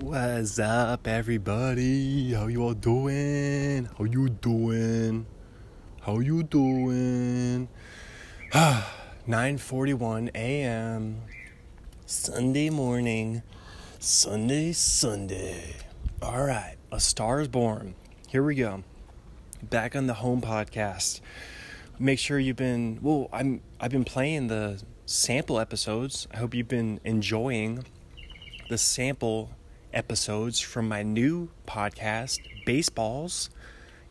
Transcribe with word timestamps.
What's 0.00 0.58
up, 0.58 1.06
everybody? 1.06 2.32
How 2.32 2.48
you 2.48 2.64
all 2.64 2.74
doing? 2.74 3.88
How 3.96 4.02
you 4.02 4.28
doing? 4.28 5.24
How 6.00 6.18
you 6.18 6.42
doing? 6.42 7.68
9:41 8.52 10.30
a.m. 10.34 11.22
Sunday 12.06 12.70
morning. 12.70 13.44
Sunday, 14.00 14.72
Sunday. 14.72 15.76
All 16.20 16.44
right, 16.44 16.74
A 16.90 16.98
Star 16.98 17.40
is 17.40 17.46
Born. 17.46 17.94
Here 18.28 18.42
we 18.42 18.56
go. 18.56 18.82
Back 19.62 19.94
on 19.94 20.08
the 20.08 20.14
home 20.14 20.40
podcast. 20.40 21.20
Make 22.00 22.18
sure 22.18 22.40
you've 22.40 22.56
been 22.56 22.98
well, 23.00 23.28
I'm 23.32 23.60
I've 23.78 23.92
been 23.92 24.02
playing 24.04 24.48
the 24.48 24.82
sample 25.06 25.60
episodes. 25.60 26.26
I 26.34 26.38
hope 26.38 26.52
you've 26.52 26.66
been 26.66 26.98
enjoying 27.04 27.84
the 28.68 28.76
sample 28.76 29.50
episodes 29.94 30.60
from 30.60 30.88
my 30.88 31.02
new 31.02 31.48
podcast, 31.66 32.40
Baseballs. 32.66 33.48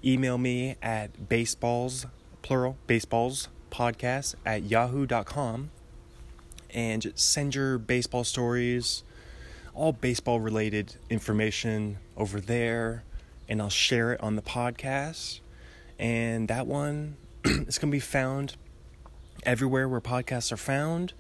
Email 0.04 0.38
me 0.38 0.76
at 0.82 1.30
baseballs, 1.30 2.06
plural, 2.42 2.78
baseballs 2.88 3.50
podcast 3.70 4.36
at 4.46 4.64
yahoo.com 4.64 5.72
and 6.74 7.12
send 7.16 7.56
your 7.56 7.78
baseball 7.78 8.24
stories, 8.24 9.04
all 9.74 9.92
baseball 9.92 10.40
related 10.40 10.96
information 11.10 11.98
over 12.18 12.40
there, 12.40 13.04
and 13.48 13.62
I'll 13.62 13.70
share 13.70 14.14
it 14.14 14.22
on 14.22 14.36
the 14.36 14.42
podcast. 14.42 15.40
And 16.00 16.48
that 16.48 16.66
one 16.66 17.18
is 17.46 17.78
going 17.78 17.92
to 17.92 17.96
be 17.96 18.00
found 18.00 18.56
everywhere 19.46 19.88
where 19.88 20.02
podcasts 20.02 20.52
are 20.52 20.58
found 20.58 21.14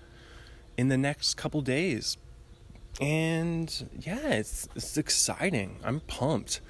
in 0.77 0.87
the 0.87 0.97
next 0.97 1.35
couple 1.35 1.61
days 1.61 2.17
and 3.01 3.89
yeah, 3.99 4.29
it's 4.29 4.67
it's 4.75 4.97
exciting. 4.97 5.77
I'm 5.83 6.01
pumped 6.01 6.61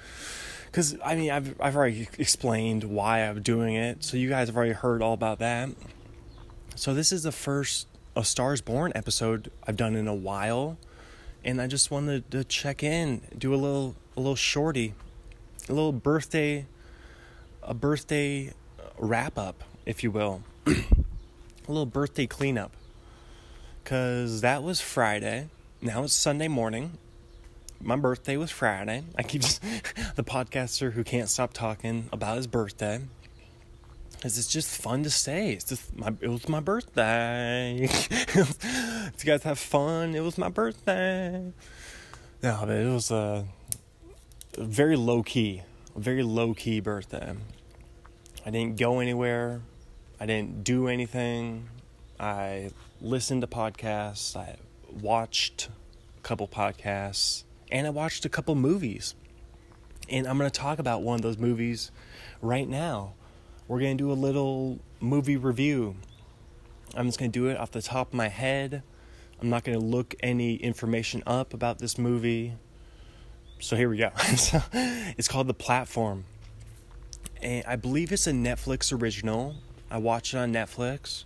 because 0.66 0.96
I 1.04 1.14
mean 1.14 1.30
I've 1.30 1.60
I've 1.60 1.76
already 1.76 2.08
explained 2.18 2.84
why 2.84 3.20
I'm 3.20 3.42
doing 3.42 3.74
it, 3.74 4.04
so 4.04 4.16
you 4.16 4.28
guys 4.28 4.48
have 4.48 4.56
already 4.56 4.72
heard 4.72 5.02
all 5.02 5.12
about 5.12 5.38
that. 5.40 5.70
So 6.76 6.94
this 6.94 7.12
is 7.12 7.22
the 7.22 7.32
first 7.32 7.86
A 8.16 8.24
Stars 8.24 8.60
Born 8.60 8.92
episode 8.94 9.50
I've 9.66 9.76
done 9.76 9.94
in 9.94 10.08
a 10.08 10.14
while, 10.14 10.78
and 11.44 11.60
I 11.60 11.66
just 11.66 11.90
wanted 11.90 12.30
to 12.30 12.42
check 12.44 12.82
in, 12.82 13.20
do 13.36 13.54
a 13.54 13.56
little 13.56 13.94
a 14.16 14.20
little 14.20 14.36
shorty, 14.36 14.94
a 15.68 15.72
little 15.72 15.92
birthday, 15.92 16.66
a 17.62 17.74
birthday 17.74 18.52
wrap 18.98 19.36
up, 19.38 19.62
if 19.84 20.02
you 20.02 20.10
will, 20.10 20.42
a 20.66 20.72
little 21.68 21.86
birthday 21.86 22.26
cleanup, 22.26 22.72
because 23.82 24.40
that 24.40 24.62
was 24.62 24.80
Friday 24.80 25.48
now 25.84 26.02
it's 26.02 26.14
Sunday 26.14 26.48
morning. 26.48 26.96
My 27.78 27.96
birthday 27.96 28.38
was 28.38 28.50
Friday. 28.50 29.04
I 29.16 29.22
keep 29.22 29.42
the 30.16 30.24
podcaster 30.24 30.90
who 30.92 31.04
can't 31.04 31.28
stop 31.28 31.52
talking 31.52 32.08
about 32.10 32.38
his 32.38 32.46
birthday. 32.46 33.02
Cause 34.22 34.38
it's 34.38 34.48
just 34.48 34.80
fun 34.80 35.02
to 35.02 35.10
say. 35.10 35.52
It's 35.52 35.64
just 35.64 35.94
my 35.94 36.14
it 36.22 36.28
was 36.28 36.48
my 36.48 36.60
birthday. 36.60 37.80
you 38.34 39.24
guys 39.26 39.42
have 39.42 39.58
fun. 39.58 40.14
It 40.14 40.20
was 40.20 40.38
my 40.38 40.48
birthday. 40.48 41.52
No, 42.42 42.58
but 42.60 42.70
it 42.70 42.90
was 42.90 43.10
a 43.10 43.44
very 44.56 44.96
low 44.96 45.22
key, 45.22 45.62
very 45.94 46.22
low 46.22 46.54
key 46.54 46.80
birthday. 46.80 47.34
I 48.46 48.50
didn't 48.50 48.78
go 48.78 49.00
anywhere. 49.00 49.60
I 50.18 50.24
didn't 50.24 50.64
do 50.64 50.88
anything. 50.88 51.68
I 52.18 52.70
listened 53.02 53.42
to 53.42 53.46
podcasts. 53.46 54.34
I 54.34 54.56
watched 55.00 55.68
a 56.18 56.20
couple 56.20 56.48
podcasts 56.48 57.44
and 57.70 57.86
I 57.86 57.90
watched 57.90 58.24
a 58.24 58.28
couple 58.28 58.54
movies. 58.54 59.14
And 60.08 60.26
I'm 60.26 60.38
going 60.38 60.50
to 60.50 60.60
talk 60.60 60.78
about 60.78 61.02
one 61.02 61.16
of 61.16 61.22
those 61.22 61.38
movies 61.38 61.90
right 62.42 62.68
now. 62.68 63.14
We're 63.66 63.80
going 63.80 63.96
to 63.96 64.04
do 64.04 64.12
a 64.12 64.14
little 64.14 64.78
movie 65.00 65.36
review. 65.36 65.96
I'm 66.94 67.06
just 67.06 67.18
going 67.18 67.32
to 67.32 67.38
do 67.38 67.48
it 67.48 67.56
off 67.56 67.70
the 67.70 67.82
top 67.82 68.08
of 68.08 68.14
my 68.14 68.28
head. 68.28 68.82
I'm 69.40 69.50
not 69.50 69.64
going 69.64 69.78
to 69.78 69.84
look 69.84 70.14
any 70.20 70.56
information 70.56 71.22
up 71.26 71.54
about 71.54 71.78
this 71.78 71.98
movie. 71.98 72.54
So 73.58 73.76
here 73.76 73.88
we 73.88 73.96
go. 73.96 74.10
it's 74.18 75.26
called 75.26 75.48
The 75.48 75.54
Platform. 75.54 76.24
And 77.42 77.64
I 77.66 77.76
believe 77.76 78.12
it's 78.12 78.26
a 78.26 78.32
Netflix 78.32 78.96
original. 78.96 79.56
I 79.90 79.98
watched 79.98 80.34
it 80.34 80.38
on 80.38 80.52
Netflix. 80.52 81.24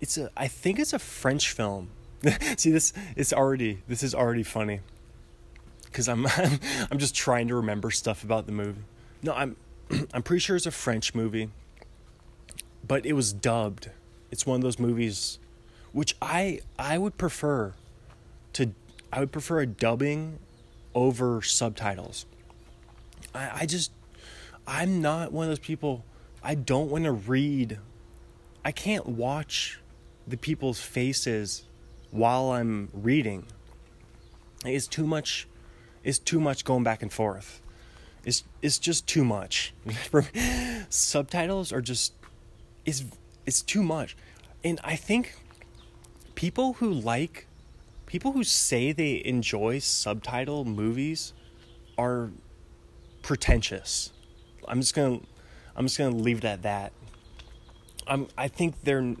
It's 0.00 0.16
a 0.16 0.30
I 0.36 0.48
think 0.48 0.78
it's 0.78 0.92
a 0.92 0.98
French 0.98 1.52
film 1.52 1.90
See 2.56 2.70
this 2.70 2.92
it's 3.16 3.32
already 3.32 3.82
this 3.88 4.02
is 4.02 4.14
already 4.14 4.42
funny. 4.42 4.80
I'm, 6.08 6.26
I'm 6.36 6.60
I'm 6.90 6.98
just 6.98 7.14
trying 7.14 7.48
to 7.48 7.56
remember 7.56 7.90
stuff 7.90 8.24
about 8.24 8.46
the 8.46 8.52
movie. 8.52 8.82
No, 9.22 9.32
I'm 9.34 9.56
I'm 10.14 10.22
pretty 10.22 10.40
sure 10.40 10.56
it's 10.56 10.66
a 10.66 10.70
French 10.70 11.14
movie. 11.14 11.50
But 12.86 13.06
it 13.06 13.12
was 13.12 13.32
dubbed. 13.32 13.90
It's 14.30 14.46
one 14.46 14.56
of 14.56 14.62
those 14.62 14.78
movies 14.78 15.38
which 15.92 16.16
I 16.20 16.60
I 16.78 16.98
would 16.98 17.18
prefer 17.18 17.74
to 18.54 18.72
I 19.12 19.20
would 19.20 19.32
prefer 19.32 19.60
a 19.60 19.66
dubbing 19.66 20.38
over 20.94 21.42
subtitles. 21.42 22.26
I 23.34 23.50
I 23.62 23.66
just 23.66 23.92
I'm 24.66 25.00
not 25.00 25.32
one 25.32 25.44
of 25.44 25.50
those 25.50 25.58
people 25.58 26.04
I 26.42 26.54
don't 26.54 26.90
want 26.90 27.04
to 27.04 27.12
read 27.12 27.78
I 28.64 28.72
can't 28.72 29.06
watch 29.06 29.80
the 30.26 30.36
people's 30.36 30.80
faces 30.80 31.64
while 32.10 32.52
I'm 32.52 32.88
reading. 32.92 33.46
is 34.64 34.86
too 34.86 35.06
much. 35.06 35.46
It's 36.02 36.18
too 36.18 36.40
much 36.40 36.64
going 36.64 36.82
back 36.84 37.02
and 37.02 37.12
forth. 37.12 37.60
It's 38.24 38.44
it's 38.62 38.78
just 38.78 39.06
too 39.06 39.24
much. 39.24 39.74
Subtitles 40.88 41.72
are 41.72 41.80
just 41.80 42.14
it's 42.84 43.04
it's 43.46 43.62
too 43.62 43.82
much, 43.82 44.16
and 44.62 44.80
I 44.84 44.96
think 44.96 45.34
people 46.34 46.74
who 46.74 46.92
like 46.92 47.46
people 48.06 48.32
who 48.32 48.44
say 48.44 48.92
they 48.92 49.22
enjoy 49.24 49.78
subtitle 49.78 50.64
movies 50.64 51.32
are 51.96 52.30
pretentious. 53.22 54.12
I'm 54.66 54.80
just 54.80 54.94
gonna 54.94 55.20
I'm 55.76 55.86
just 55.86 55.96
gonna 55.96 56.16
leave 56.16 56.38
it 56.38 56.44
at 56.44 56.62
that. 56.62 56.92
I'm 58.06 58.28
I 58.36 58.48
think 58.48 58.74
they're 58.82 59.14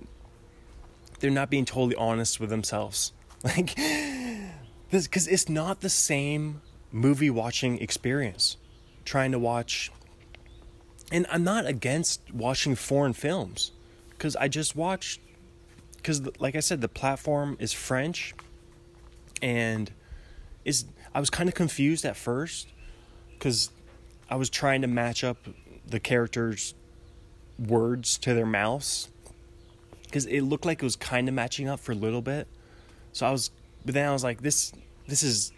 they're 1.20 1.30
not 1.30 1.50
being 1.50 1.64
totally 1.64 1.94
honest 1.96 2.40
with 2.40 2.50
themselves. 2.50 3.12
Like 3.42 3.74
this 4.90 5.06
cuz 5.08 5.26
it's 5.26 5.48
not 5.48 5.80
the 5.80 5.88
same 5.88 6.60
movie 6.92 7.30
watching 7.30 7.78
experience. 7.78 8.58
Trying 9.06 9.32
to 9.32 9.38
watch 9.38 9.90
and 11.10 11.26
I'm 11.30 11.42
not 11.42 11.64
against 11.64 12.20
watching 12.34 12.74
foreign 12.74 13.14
films 13.14 13.72
cuz 14.18 14.36
I 14.36 14.48
just 14.48 14.76
watched 14.76 15.20
cuz 16.02 16.20
like 16.38 16.54
I 16.54 16.60
said 16.60 16.82
the 16.82 16.88
platform 16.88 17.56
is 17.58 17.72
French 17.72 18.34
and 19.40 19.90
is 20.66 20.84
I 21.14 21.20
was 21.20 21.30
kind 21.30 21.48
of 21.48 21.54
confused 21.54 22.04
at 22.04 22.16
first 22.16 22.68
cuz 23.38 23.70
I 24.28 24.36
was 24.36 24.50
trying 24.50 24.82
to 24.82 24.86
match 24.86 25.24
up 25.24 25.48
the 25.86 25.98
characters 25.98 26.74
words 27.58 28.18
to 28.18 28.34
their 28.34 28.44
mouths 28.46 29.08
because 30.10 30.26
it 30.26 30.42
looked 30.42 30.66
like 30.66 30.82
it 30.82 30.84
was 30.84 30.96
kind 30.96 31.28
of 31.28 31.34
matching 31.34 31.68
up 31.68 31.80
for 31.80 31.92
a 31.92 31.96
little 31.96 32.22
bit. 32.22 32.48
So 33.12 33.26
I 33.26 33.30
was, 33.30 33.50
but 33.84 33.94
then 33.94 34.08
I 34.08 34.12
was 34.12 34.24
like, 34.24 34.42
this 34.42 34.72
this 35.06 35.22
is 35.22 35.52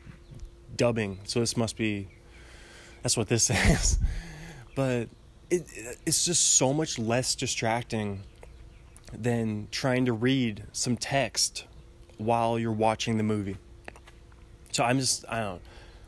dubbing, 0.77 1.19
so 1.25 1.41
this 1.41 1.57
must 1.57 1.77
be 1.77 2.09
that's 3.03 3.17
what 3.17 3.29
this 3.29 3.51
is. 3.51 3.99
but 4.75 5.09
it 5.51 5.67
it's 6.07 6.25
just 6.25 6.55
so 6.55 6.73
much 6.73 6.99
less 6.99 7.35
distracting 7.35 8.23
than 9.13 9.69
trying 9.71 10.07
to 10.07 10.13
read 10.13 10.65
some 10.73 10.97
text 10.97 11.65
while 12.19 12.59
you're 12.59 12.73
watching 12.73 13.17
the 13.17 13.23
movie. 13.23 13.57
So 14.71 14.85
I'm 14.85 14.99
just 14.99 15.25
I 15.29 15.41
don't 15.41 15.63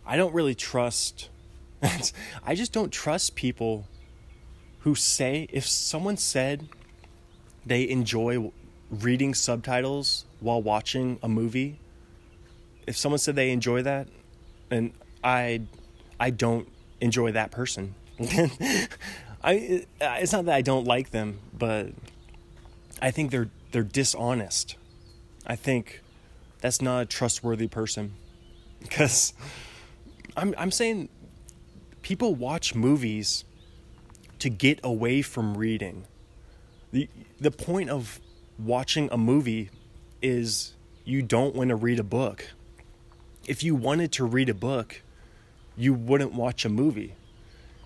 I 0.07 0.17
don't 0.17 0.33
really 0.33 0.55
trust 0.55 1.29
I 2.45 2.55
just 2.55 2.73
don't 2.73 2.93
trust 2.93 3.35
people 3.35 3.87
who 4.81 4.95
say 4.95 5.47
if 5.51 5.67
someone 5.67 6.17
said 6.17 6.69
they 7.67 7.89
enjoy 7.89 8.53
reading 8.91 9.35
subtitles 9.35 10.25
while 10.41 10.63
watching 10.63 11.19
a 11.23 11.29
movie. 11.29 11.79
If 12.87 12.97
someone 12.97 13.19
said 13.19 13.35
they 13.37 13.51
enjoy 13.51 13.83
that, 13.83 14.09
and 14.71 14.93
I, 15.23 15.63
I 16.21 16.31
don't 16.31 16.69
enjoy 17.01 17.33
that 17.33 17.51
person. 17.51 17.95
I 19.45 19.87
it's 20.01 20.33
not 20.33 20.47
that 20.47 20.55
I 20.55 20.63
don't 20.63 20.87
like 20.87 21.11
them, 21.11 21.39
but 21.57 21.91
I 23.03 23.11
think 23.11 23.31
they're 23.31 23.51
they're 23.73 23.83
dishonest. 23.83 24.77
I 25.47 25.57
think 25.57 26.01
that's 26.61 26.81
not 26.81 27.03
a 27.03 27.07
trustworthy 27.07 27.69
person 27.69 28.15
because 28.81 29.35
I'm 30.37 30.55
I'm 30.57 30.71
saying 30.71 31.11
people 32.03 32.35
watch 32.35 32.75
movies 32.75 33.45
to 34.39 34.49
get 34.49 34.81
away 34.83 35.23
from 35.23 35.57
reading 35.57 36.07
the 36.95 37.09
the 37.41 37.51
point 37.51 37.91
of 37.91 38.21
watching 38.57 39.09
a 39.11 39.19
movie 39.19 39.69
is 40.23 40.75
you 41.05 41.23
don't 41.23 41.55
want 41.55 41.71
to 41.71 41.77
read 41.77 41.99
a 41.99 42.05
book. 42.05 42.53
if 43.47 43.63
you 43.63 43.75
wanted 43.75 44.11
to 44.13 44.25
read 44.25 44.49
a 44.49 44.55
book, 44.55 45.03
you 45.77 45.93
wouldn't 45.93 46.33
watch 46.33 46.65
a 46.65 46.69
movie. 46.69 47.15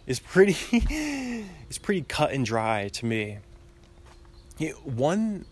It's 0.07 0.21
pretty 0.21 0.57
it's 1.69 1.79
pretty 1.79 2.03
cut 2.03 2.33
and 2.33 2.45
dry 2.45 2.89
to 2.89 3.07
me. 3.07 3.39
one 4.85 5.47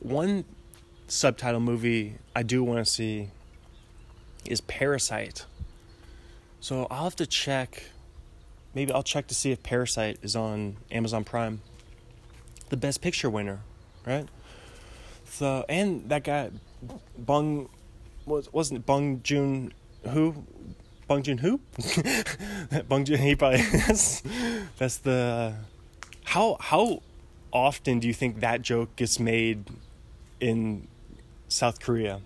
one 0.00 0.44
subtitle 1.08 1.60
movie 1.60 2.14
I 2.34 2.42
do 2.42 2.64
want 2.64 2.78
to 2.84 2.90
see 2.90 3.28
is 4.46 4.62
Parasite. 4.62 5.44
So 6.60 6.86
I'll 6.90 7.04
have 7.04 7.16
to 7.16 7.26
check. 7.26 7.90
Maybe 8.74 8.92
I'll 8.92 9.02
check 9.02 9.26
to 9.26 9.34
see 9.34 9.52
if 9.52 9.62
Parasite 9.62 10.18
is 10.22 10.34
on 10.34 10.78
Amazon 10.90 11.24
Prime. 11.24 11.60
The 12.68 12.76
Best 12.76 13.00
Picture 13.00 13.30
winner, 13.30 13.60
right? 14.06 14.26
So 15.24 15.64
and 15.68 16.08
that 16.08 16.24
guy, 16.24 16.50
Bong, 17.16 17.68
was 18.26 18.52
wasn't 18.52 18.80
it 18.80 18.86
Bong 18.86 19.22
Joon 19.22 19.72
Who? 20.10 20.44
Bong 21.06 21.22
Joon 21.22 21.38
Who? 21.38 21.60
Bong 22.88 23.04
Joon 23.04 23.18
He 23.18 23.34
probably 23.34 23.62
that's, 23.72 24.22
that's 24.78 24.98
the 24.98 25.54
how 26.24 26.56
how 26.60 27.02
often 27.52 27.98
do 27.98 28.06
you 28.06 28.14
think 28.14 28.40
that 28.40 28.60
joke 28.62 28.94
gets 28.96 29.18
made 29.18 29.70
in 30.40 30.86
South 31.48 31.80
Korea? 31.80 32.20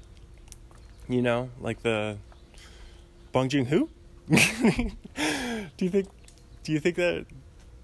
You 1.09 1.23
know, 1.23 1.51
like 1.61 1.83
the 1.83 2.17
Bong 3.33 3.49
Joon 3.49 3.67
Who? 3.67 3.89
do 4.29 5.85
you 5.85 5.91
think 5.91 6.09
do 6.65 6.73
you 6.73 6.81
think 6.81 6.97
that 6.97 7.27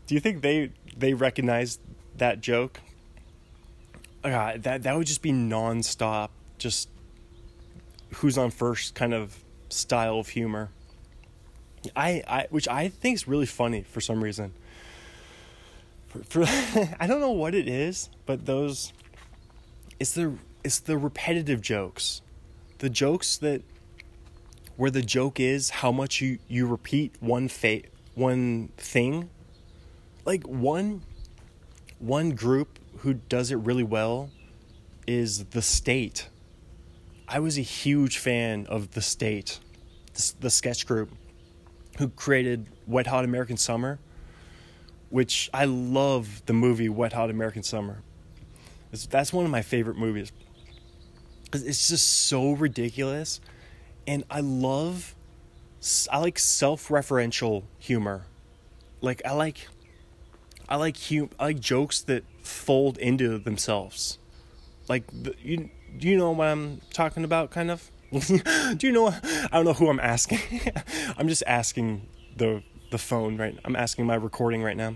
do 0.07 0.15
you 0.15 0.21
think 0.21 0.43
they 0.43 0.71
they 0.97 1.15
recognize 1.15 1.79
that 2.19 2.41
joke? 2.41 2.81
God, 4.23 4.63
that 4.65 4.83
that 4.83 4.97
would 4.97 5.07
just 5.07 5.23
be 5.23 5.33
nonstop, 5.33 6.31
just 6.59 6.89
who's 8.17 8.37
on 8.37 8.51
first 8.51 8.95
kind 8.95 9.15
of 9.15 9.37
style 9.69 10.19
of 10.19 10.29
humor. 10.29 10.71
I, 11.95 12.23
I 12.27 12.47
which 12.51 12.69
I 12.69 12.89
think 12.89 13.15
is 13.15 13.29
really 13.29 13.47
funny 13.47 13.83
for 13.83 14.01
some 14.01 14.23
reason. 14.23 14.53
For, 16.09 16.25
for 16.25 16.45
I 17.01 17.07
don't 17.07 17.21
know 17.21 17.31
what 17.31 17.55
it 17.55 17.69
is, 17.69 18.11
but 18.27 18.47
those 18.47 18.93
it's 20.01 20.13
the 20.13 20.35
it's 20.65 20.81
the 20.81 20.99
repetitive 20.99 21.61
jokes. 21.61 22.23
The 22.79 22.91
jokes 22.91 23.37
that 23.39 23.63
where 24.77 24.91
the 24.91 25.03
joke 25.03 25.41
is 25.41 25.71
how 25.71 25.93
much 25.93 26.21
you 26.21 26.39
you 26.49 26.67
repeat 26.67 27.15
one 27.21 27.49
fa- 27.49 27.83
one 28.15 28.71
thing. 28.77 29.31
Like 30.25 30.45
one 30.45 31.03
one 31.99 32.31
group 32.31 32.79
who 32.99 33.15
does 33.15 33.51
it 33.51 33.57
really 33.57 33.83
well 33.83 34.31
is 35.07 35.47
The 35.47 35.63
State. 35.63 36.29
I 37.27 37.41
was 37.41 37.59
a 37.59 37.63
huge 37.63 38.19
fan 38.19 38.67
of 38.67 38.93
The 38.93 39.03
State, 39.03 39.59
the, 40.41 40.51
sketch 40.51 40.87
group 40.87 41.11
who 41.99 42.09
created 42.09 42.67
Wet 42.87 43.07
Hot 43.07 43.25
American 43.25 43.57
Summer, 43.57 43.99
which 45.11 45.51
I 45.53 45.65
love 45.65 46.43
the 46.47 46.53
movie 46.53 46.89
Wet 46.89 47.13
Hot 47.13 47.31
American 47.31 47.63
Summer. 47.63 48.03
It's, 48.93 49.07
that's 49.07 49.33
one 49.33 49.45
of 49.45 49.51
my 49.51 49.63
favorite 49.63 49.97
movies. 49.97 50.33
It's 51.53 51.89
just 51.89 52.27
so 52.27 52.53
ridiculous. 52.53 53.41
And 54.07 54.25
I 54.31 54.41
love, 54.41 55.15
I 56.11 56.19
like 56.19 56.39
self 56.39 56.89
referential 56.89 57.65
humor. 57.79 58.25
Like, 59.01 59.23
I 59.25 59.33
like 59.33 59.69
I 60.69 60.77
like 60.77 60.97
hum- 61.09 61.31
I 61.39 61.47
like 61.47 61.61
jokes 61.61 62.03
that 62.03 62.25
fold 62.43 62.99
into 62.99 63.39
themselves. 63.39 64.19
Like 64.89 65.05
you 65.43 65.71
do 65.99 66.09
you 66.09 66.17
know 66.17 66.33
what 66.33 66.49
I'm 66.49 66.81
talking 66.93 67.25
about 67.25 67.51
kind 67.51 67.71
of? 67.71 67.91
do 68.11 68.87
you 68.87 68.93
know 68.93 69.09
I 69.09 69.49
don't 69.53 69.65
know 69.65 69.73
who 69.73 69.89
I'm 69.89 70.01
asking. 70.01 70.41
I'm 71.19 71.29
just 71.29 71.43
asking 71.47 72.07
the 72.37 72.63
the 72.91 72.99
phone 72.99 73.37
right. 73.37 73.59
I'm 73.65 73.77
asking 73.77 74.07
my 74.07 74.15
recording 74.15 74.63
right 74.63 74.77
now. 74.77 74.95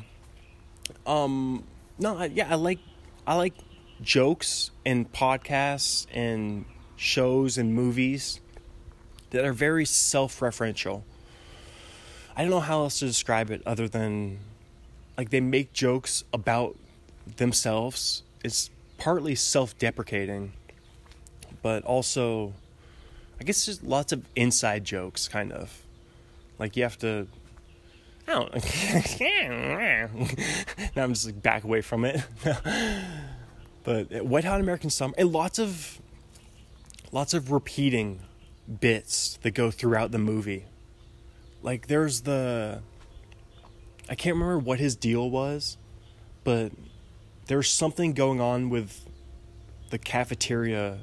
Um 1.06 1.64
no, 1.98 2.18
I, 2.18 2.26
yeah, 2.26 2.48
I 2.50 2.56
like 2.56 2.78
I 3.26 3.36
like 3.36 3.54
jokes 4.00 4.70
and 4.84 5.10
podcasts 5.12 6.06
and 6.12 6.64
shows 6.96 7.56
and 7.56 7.74
movies 7.74 8.40
that 9.30 9.44
are 9.44 9.52
very 9.52 9.84
self-referential. 9.84 11.02
I 12.36 12.42
don't 12.42 12.50
know 12.50 12.60
how 12.60 12.80
else 12.80 12.98
to 13.00 13.06
describe 13.06 13.50
it 13.50 13.62
other 13.66 13.88
than 13.88 14.38
like 15.16 15.30
they 15.30 15.40
make 15.40 15.72
jokes 15.72 16.24
about 16.32 16.76
themselves. 17.36 18.22
It's 18.44 18.70
partly 18.98 19.34
self-deprecating, 19.34 20.52
but 21.62 21.84
also 21.84 22.54
I 23.40 23.44
guess 23.44 23.66
just 23.66 23.82
lots 23.82 24.12
of 24.12 24.24
inside 24.36 24.84
jokes 24.84 25.28
kind 25.28 25.52
of. 25.52 25.82
Like 26.58 26.76
you 26.76 26.84
have 26.84 26.98
to 26.98 27.26
I 28.26 28.32
don't 28.32 28.54
now 30.96 31.02
I'm 31.02 31.12
just 31.12 31.26
like 31.26 31.42
back 31.42 31.64
away 31.64 31.80
from 31.80 32.04
it. 32.04 32.22
but 33.82 34.14
uh, 34.14 34.24
Wet 34.24 34.44
Hot 34.44 34.60
American 34.60 34.90
Summer 34.90 35.14
and 35.18 35.32
lots 35.32 35.58
of 35.58 36.00
lots 37.10 37.34
of 37.34 37.50
repeating 37.50 38.20
bits 38.80 39.38
that 39.42 39.52
go 39.52 39.70
throughout 39.70 40.12
the 40.12 40.18
movie. 40.18 40.66
Like 41.62 41.88
there's 41.88 42.22
the 42.22 42.82
I 44.08 44.14
can't 44.14 44.34
remember 44.34 44.58
what 44.58 44.78
his 44.78 44.96
deal 44.96 45.30
was, 45.30 45.76
but 46.44 46.72
there's 47.46 47.70
something 47.70 48.12
going 48.12 48.40
on 48.40 48.70
with 48.70 49.08
the 49.90 49.98
cafeteria 49.98 50.98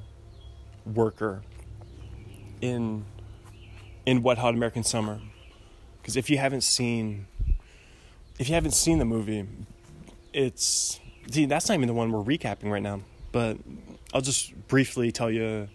worker 0.86 1.44
in 2.62 3.06
in 4.06 4.24
Wet 4.24 4.38
Hot 4.40 4.54
American 4.54 4.84
Summer. 4.84 5.20
Because 6.02 6.18
if 6.18 6.30
you 6.30 6.38
haven't 6.38 6.62
seen 6.62 7.28
if 8.38 8.50
you 8.50 8.56
haven't 8.56 8.72
seen 8.72 9.00
the 9.00 9.06
movie, 9.06 9.48
it's 10.34 11.00
see 11.30 11.46
that's 11.46 11.70
not 11.70 11.76
even 11.76 11.88
the 11.88 11.94
one 11.94 12.12
we're 12.12 12.24
recapping 12.24 12.72
right 12.72 12.82
now. 12.82 13.02
But 13.32 13.58
I'll 14.14 14.22
just 14.22 14.68
briefly 14.68 15.12
tell 15.12 15.30
you 15.30 15.70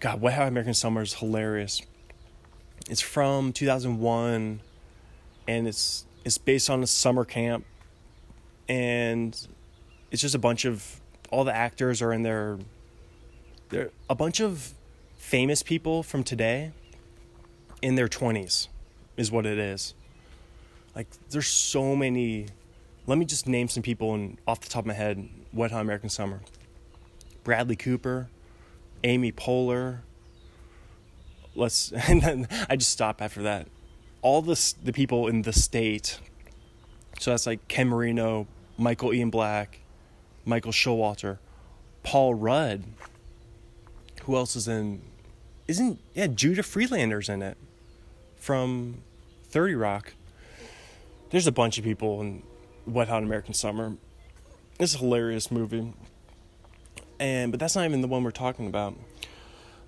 God, 0.00 0.20
Wet 0.20 0.34
Hot 0.34 0.48
American 0.48 0.74
Summer 0.74 1.02
is 1.02 1.14
hilarious. 1.14 1.82
It's 2.90 3.00
from 3.00 3.52
2001 3.52 4.60
and 5.46 5.68
it's 5.68 6.04
it's 6.24 6.38
based 6.38 6.70
on 6.70 6.82
a 6.82 6.86
summer 6.86 7.24
camp, 7.24 7.64
and 8.68 9.46
it's 10.10 10.22
just 10.22 10.34
a 10.34 10.38
bunch 10.38 10.64
of 10.64 11.00
all 11.30 11.44
the 11.44 11.54
actors 11.54 12.00
are 12.00 12.12
in 12.12 12.22
there. 12.22 12.58
There 13.68 13.90
a 14.08 14.14
bunch 14.14 14.40
of 14.40 14.72
famous 15.16 15.62
people 15.62 16.02
from 16.02 16.24
today 16.24 16.72
in 17.82 17.94
their 17.94 18.08
twenties, 18.08 18.68
is 19.16 19.30
what 19.30 19.46
it 19.46 19.58
is. 19.58 19.94
Like 20.96 21.08
there's 21.30 21.46
so 21.46 21.94
many. 21.94 22.46
Let 23.06 23.18
me 23.18 23.26
just 23.26 23.46
name 23.46 23.68
some 23.68 23.82
people 23.82 24.14
and 24.14 24.38
off 24.46 24.60
the 24.60 24.70
top 24.70 24.84
of 24.84 24.86
my 24.86 24.94
head. 24.94 25.28
Wet 25.52 25.70
Hot 25.70 25.82
American 25.82 26.08
Summer. 26.08 26.40
Bradley 27.44 27.76
Cooper, 27.76 28.28
Amy 29.04 29.30
Poehler. 29.30 29.98
Let's 31.54 31.92
and 31.92 32.22
then 32.22 32.48
I 32.68 32.76
just 32.76 32.90
stop 32.90 33.20
after 33.20 33.42
that 33.42 33.68
all 34.24 34.40
the 34.40 34.74
the 34.82 34.92
people 34.92 35.28
in 35.28 35.42
the 35.42 35.52
state. 35.52 36.18
So 37.20 37.30
that's 37.30 37.46
like 37.46 37.68
Ken 37.68 37.88
Marino, 37.88 38.48
Michael 38.76 39.12
Ian 39.12 39.30
Black, 39.30 39.80
Michael 40.44 40.72
Showalter, 40.72 41.38
Paul 42.02 42.34
Rudd. 42.34 42.82
Who 44.22 44.34
else 44.34 44.56
is 44.56 44.66
in? 44.66 45.02
Isn't 45.68 46.00
yeah 46.14 46.26
Judah 46.26 46.62
Friedlander's 46.62 47.28
in 47.28 47.42
it 47.42 47.56
from 48.36 49.02
Thirty 49.44 49.74
Rock. 49.74 50.14
There's 51.30 51.46
a 51.46 51.52
bunch 51.52 51.78
of 51.78 51.84
people 51.84 52.20
in 52.22 52.42
Wet 52.86 53.08
Hot 53.08 53.22
American 53.22 53.54
Summer. 53.54 53.96
It's 54.80 54.94
a 54.94 54.98
hilarious 54.98 55.50
movie. 55.50 55.92
And 57.20 57.52
but 57.52 57.60
that's 57.60 57.76
not 57.76 57.84
even 57.84 58.00
the 58.00 58.08
one 58.08 58.24
we're 58.24 58.30
talking 58.30 58.66
about. 58.66 58.96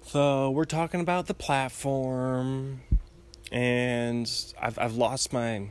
So 0.03 0.51
we're 0.51 0.67
talking 0.67 1.01
about 1.01 1.27
the 1.27 1.35
platform 1.35 2.83
and 3.53 4.31
I've 4.61 4.79
I've 4.79 4.95
lost 4.95 5.33
my. 5.33 5.69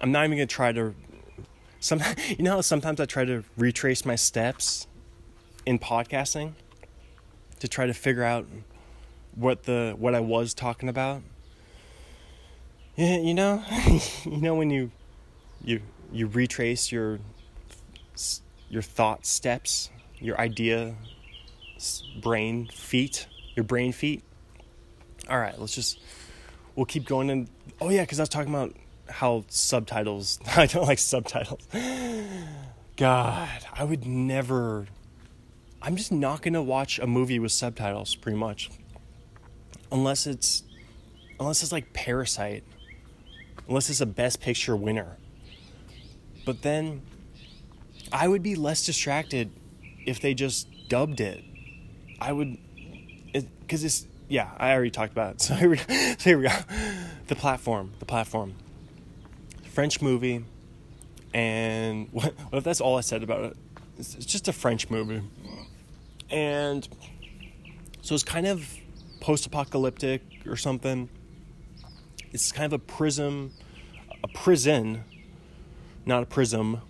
I'm 0.00 0.12
not 0.12 0.24
even 0.24 0.38
gonna 0.38 0.46
try 0.46 0.72
to. 0.72 0.94
Some 1.80 2.00
you 2.28 2.44
know 2.44 2.60
sometimes 2.60 3.00
I 3.00 3.06
try 3.06 3.24
to 3.24 3.44
retrace 3.56 4.04
my 4.04 4.16
steps 4.16 4.86
in 5.66 5.78
podcasting 5.78 6.52
to 7.60 7.68
try 7.68 7.86
to 7.86 7.94
figure 7.94 8.24
out 8.24 8.46
what 9.34 9.64
the 9.64 9.94
what 9.98 10.14
I 10.14 10.20
was 10.20 10.54
talking 10.54 10.88
about. 10.88 11.22
Yeah, 12.96 13.18
you 13.18 13.34
know, 13.34 13.62
you 14.24 14.38
know 14.38 14.54
when 14.54 14.70
you 14.70 14.90
you 15.62 15.80
you 16.12 16.26
retrace 16.26 16.90
your 16.90 17.18
your 18.68 18.82
thought 18.82 19.26
steps, 19.26 19.90
your 20.18 20.38
idea 20.40 20.94
brain 22.20 22.68
feet, 22.68 23.26
your 23.56 23.64
brain 23.64 23.92
feet. 23.92 24.22
All 25.28 25.38
right, 25.38 25.58
let's 25.58 25.74
just 25.74 25.98
we'll 26.80 26.86
keep 26.86 27.04
going 27.04 27.28
and 27.28 27.50
oh 27.82 27.90
yeah 27.90 28.00
because 28.00 28.18
i 28.18 28.22
was 28.22 28.28
talking 28.30 28.54
about 28.54 28.74
how 29.10 29.44
subtitles 29.48 30.38
i 30.56 30.64
don't 30.64 30.86
like 30.86 30.98
subtitles 30.98 31.68
god 32.96 33.66
i 33.74 33.84
would 33.84 34.06
never 34.06 34.86
i'm 35.82 35.94
just 35.94 36.10
not 36.10 36.40
gonna 36.40 36.62
watch 36.62 36.98
a 36.98 37.06
movie 37.06 37.38
with 37.38 37.52
subtitles 37.52 38.14
pretty 38.14 38.38
much 38.38 38.70
unless 39.92 40.26
it's 40.26 40.62
unless 41.40 41.62
it's 41.62 41.72
like 41.72 41.92
Parasite, 41.92 42.62
unless 43.66 43.88
it's 43.90 44.02
a 44.02 44.06
Best 44.06 44.40
Picture 44.40 44.76
winner. 44.76 45.16
But 46.44 46.62
then 46.62 47.02
I 48.12 48.28
would 48.28 48.42
be 48.42 48.54
less 48.54 48.84
distracted 48.84 49.50
if 50.06 50.20
they 50.20 50.34
just 50.34 50.68
dubbed 50.88 51.20
it. 51.20 51.42
I 52.20 52.32
would, 52.32 52.58
because 53.32 53.82
it, 53.82 53.86
it's 53.86 54.06
yeah. 54.30 54.48
I 54.56 54.72
already 54.72 54.90
talked 54.90 55.12
about 55.12 55.34
it. 55.34 55.40
So 55.42 55.54
here 55.54 55.68
we 55.68 55.76
so 55.76 56.16
here 56.24 56.38
we 56.38 56.44
go. 56.44 56.56
The 57.26 57.36
platform, 57.36 57.92
the 57.98 58.06
platform. 58.06 58.54
French 59.64 60.00
movie, 60.00 60.44
and 61.34 62.08
what, 62.12 62.34
what 62.48 62.58
if 62.58 62.64
that's 62.64 62.80
all 62.80 62.96
I 62.96 63.02
said 63.02 63.22
about 63.22 63.44
it? 63.44 63.56
It's, 63.98 64.14
it's 64.14 64.26
just 64.26 64.48
a 64.48 64.52
French 64.52 64.88
movie, 64.90 65.22
and 66.30 66.88
so 68.02 68.14
it's 68.14 68.24
kind 68.24 68.46
of 68.46 68.66
post-apocalyptic 69.20 70.22
or 70.46 70.56
something. 70.56 71.08
It's 72.32 72.52
kind 72.52 72.66
of 72.66 72.72
a 72.72 72.78
prism, 72.78 73.52
a 74.22 74.28
prison, 74.28 75.04
not 76.06 76.22
a 76.22 76.26
prism. 76.26 76.80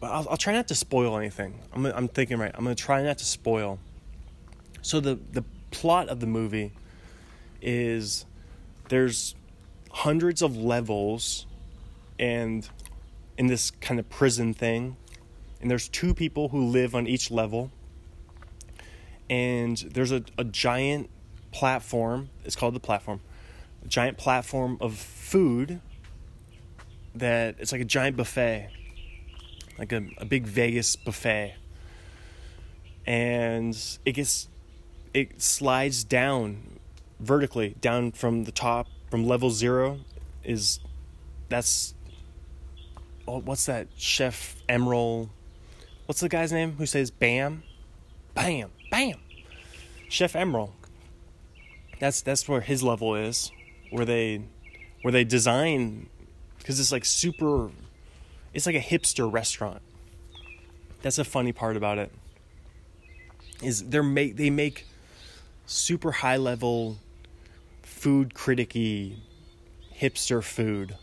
But 0.00 0.10
I'll, 0.10 0.26
I'll 0.30 0.36
try 0.36 0.52
not 0.52 0.68
to 0.68 0.74
spoil 0.74 1.16
anything. 1.16 1.60
I'm, 1.72 1.86
I'm 1.86 2.08
thinking 2.08 2.38
right. 2.38 2.50
I'm 2.54 2.64
gonna 2.64 2.74
try 2.74 3.02
not 3.02 3.18
to 3.18 3.24
spoil. 3.24 3.78
So 4.82 5.00
the 5.00 5.18
the 5.32 5.44
plot 5.74 6.08
of 6.08 6.20
the 6.20 6.26
movie 6.26 6.72
is 7.60 8.24
there's 8.88 9.34
hundreds 9.90 10.40
of 10.40 10.56
levels 10.56 11.46
and 12.18 12.68
in 13.36 13.48
this 13.48 13.70
kind 13.72 13.98
of 13.98 14.08
prison 14.08 14.54
thing 14.54 14.96
and 15.60 15.70
there's 15.70 15.88
two 15.88 16.14
people 16.14 16.50
who 16.50 16.64
live 16.66 16.94
on 16.94 17.06
each 17.06 17.30
level 17.30 17.70
and 19.28 19.78
there's 19.78 20.12
a, 20.12 20.22
a 20.38 20.44
giant 20.44 21.10
platform 21.50 22.28
it's 22.44 22.54
called 22.54 22.74
the 22.74 22.80
platform 22.80 23.20
a 23.84 23.88
giant 23.88 24.16
platform 24.16 24.78
of 24.80 24.96
food 24.96 25.80
that 27.14 27.56
it's 27.58 27.72
like 27.72 27.80
a 27.80 27.84
giant 27.84 28.16
buffet 28.16 28.70
like 29.78 29.92
a, 29.92 30.06
a 30.18 30.24
big 30.24 30.46
vegas 30.46 30.94
buffet 30.94 31.54
and 33.06 33.98
it 34.04 34.12
gets 34.12 34.48
it 35.14 35.40
slides 35.40 36.04
down 36.04 36.78
vertically 37.20 37.76
down 37.80 38.10
from 38.12 38.44
the 38.44 38.52
top 38.52 38.88
from 39.08 39.24
level 39.24 39.50
zero 39.50 40.00
is 40.42 40.80
that's 41.48 41.94
oh, 43.26 43.40
what's 43.40 43.66
that 43.66 43.86
chef 43.96 44.56
Emeril 44.68 45.30
what's 46.06 46.20
the 46.20 46.28
guy's 46.28 46.52
name 46.52 46.72
who 46.72 46.84
says 46.84 47.10
bam? 47.10 47.62
Bam 48.34 48.70
bam. 48.90 49.14
Chef 50.08 50.32
Emeril 50.34 50.72
that's 52.00 52.20
that's 52.20 52.48
where 52.48 52.60
his 52.60 52.82
level 52.82 53.14
is 53.14 53.52
where 53.90 54.04
they 54.04 54.42
where 55.02 55.12
they 55.12 55.24
design 55.24 56.08
because 56.58 56.80
it's 56.80 56.90
like 56.90 57.04
super 57.04 57.70
it's 58.52 58.66
like 58.66 58.76
a 58.76 58.80
hipster 58.80 59.30
restaurant. 59.30 59.82
That's 61.02 61.18
a 61.18 61.24
funny 61.24 61.52
part 61.52 61.76
about 61.76 61.98
it 61.98 62.10
is 63.62 63.84
they're 63.84 64.02
make 64.02 64.36
they 64.36 64.50
make 64.50 64.86
super 65.66 66.12
high 66.12 66.36
level 66.36 66.98
food 67.82 68.34
criticky 68.34 69.16
hipster 69.98 70.42
food. 70.42 70.96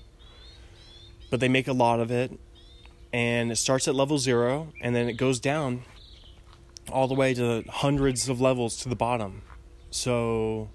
But 1.30 1.39
they 1.39 1.48
make 1.48 1.68
a 1.68 1.74
lot 1.74 2.00
of 2.00 2.12
it 2.12 2.32
and 3.13 3.51
it 3.51 3.56
starts 3.56 3.88
at 3.88 3.96
level 3.96 4.18
0 4.18 4.74
and 4.82 4.96
then 4.96 5.08
it 5.10 5.13
goes 5.13 5.39
down 5.39 5.84
all 6.91 7.08
the 7.08 7.13
way 7.13 7.34
to 7.34 7.63
hundreds 7.70 8.30
of 8.30 8.41
levels 8.41 8.77
to 8.77 8.89
the 8.89 8.96
bottom. 8.96 9.41
So 9.89 10.70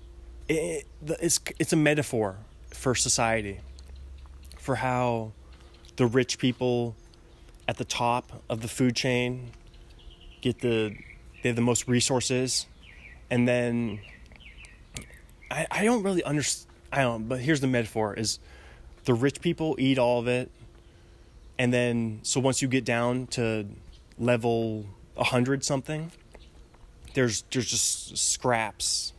it, 0.49 0.87
it's 1.07 1.40
it's 1.59 1.73
a 1.73 1.76
metaphor 1.76 2.37
for 2.73 2.95
society 2.95 3.61
for 4.59 4.76
how 4.76 5.33
the 5.97 6.07
rich 6.07 6.38
people 6.38 6.95
at 7.69 7.76
the 7.76 7.85
top 7.85 8.43
of 8.49 8.61
the 8.61 8.69
food 8.69 8.95
chain 8.95 9.50
get 10.40 10.61
the 10.61 10.95
they 11.43 11.50
have 11.50 11.57
the 11.57 11.62
most 11.62 11.88
resources 11.88 12.66
and 13.30 13.47
then 13.47 14.00
I, 15.50 15.66
I 15.71 15.85
don't 15.85 16.02
really 16.02 16.23
understand 16.23 16.73
I 16.92 17.02
don't 17.02 17.28
but 17.28 17.40
here's 17.40 17.61
the 17.61 17.66
metaphor 17.66 18.14
is 18.14 18.38
the 19.04 19.14
rich 19.14 19.40
people 19.40 19.76
eat 19.78 19.99
all 19.99 20.21
of 20.21 20.28
it 20.28 20.50
and 21.59 21.73
then 21.73 22.21
so 22.23 22.40
once 22.40 22.62
you 22.62 22.68
get 22.68 22.85
down 22.85 23.26
to 23.28 23.66
level 24.18 24.87
100 25.14 25.64
something 25.64 26.12
there's 27.14 27.42
there's 27.50 27.71
just 27.71 28.16
scraps 28.16 29.12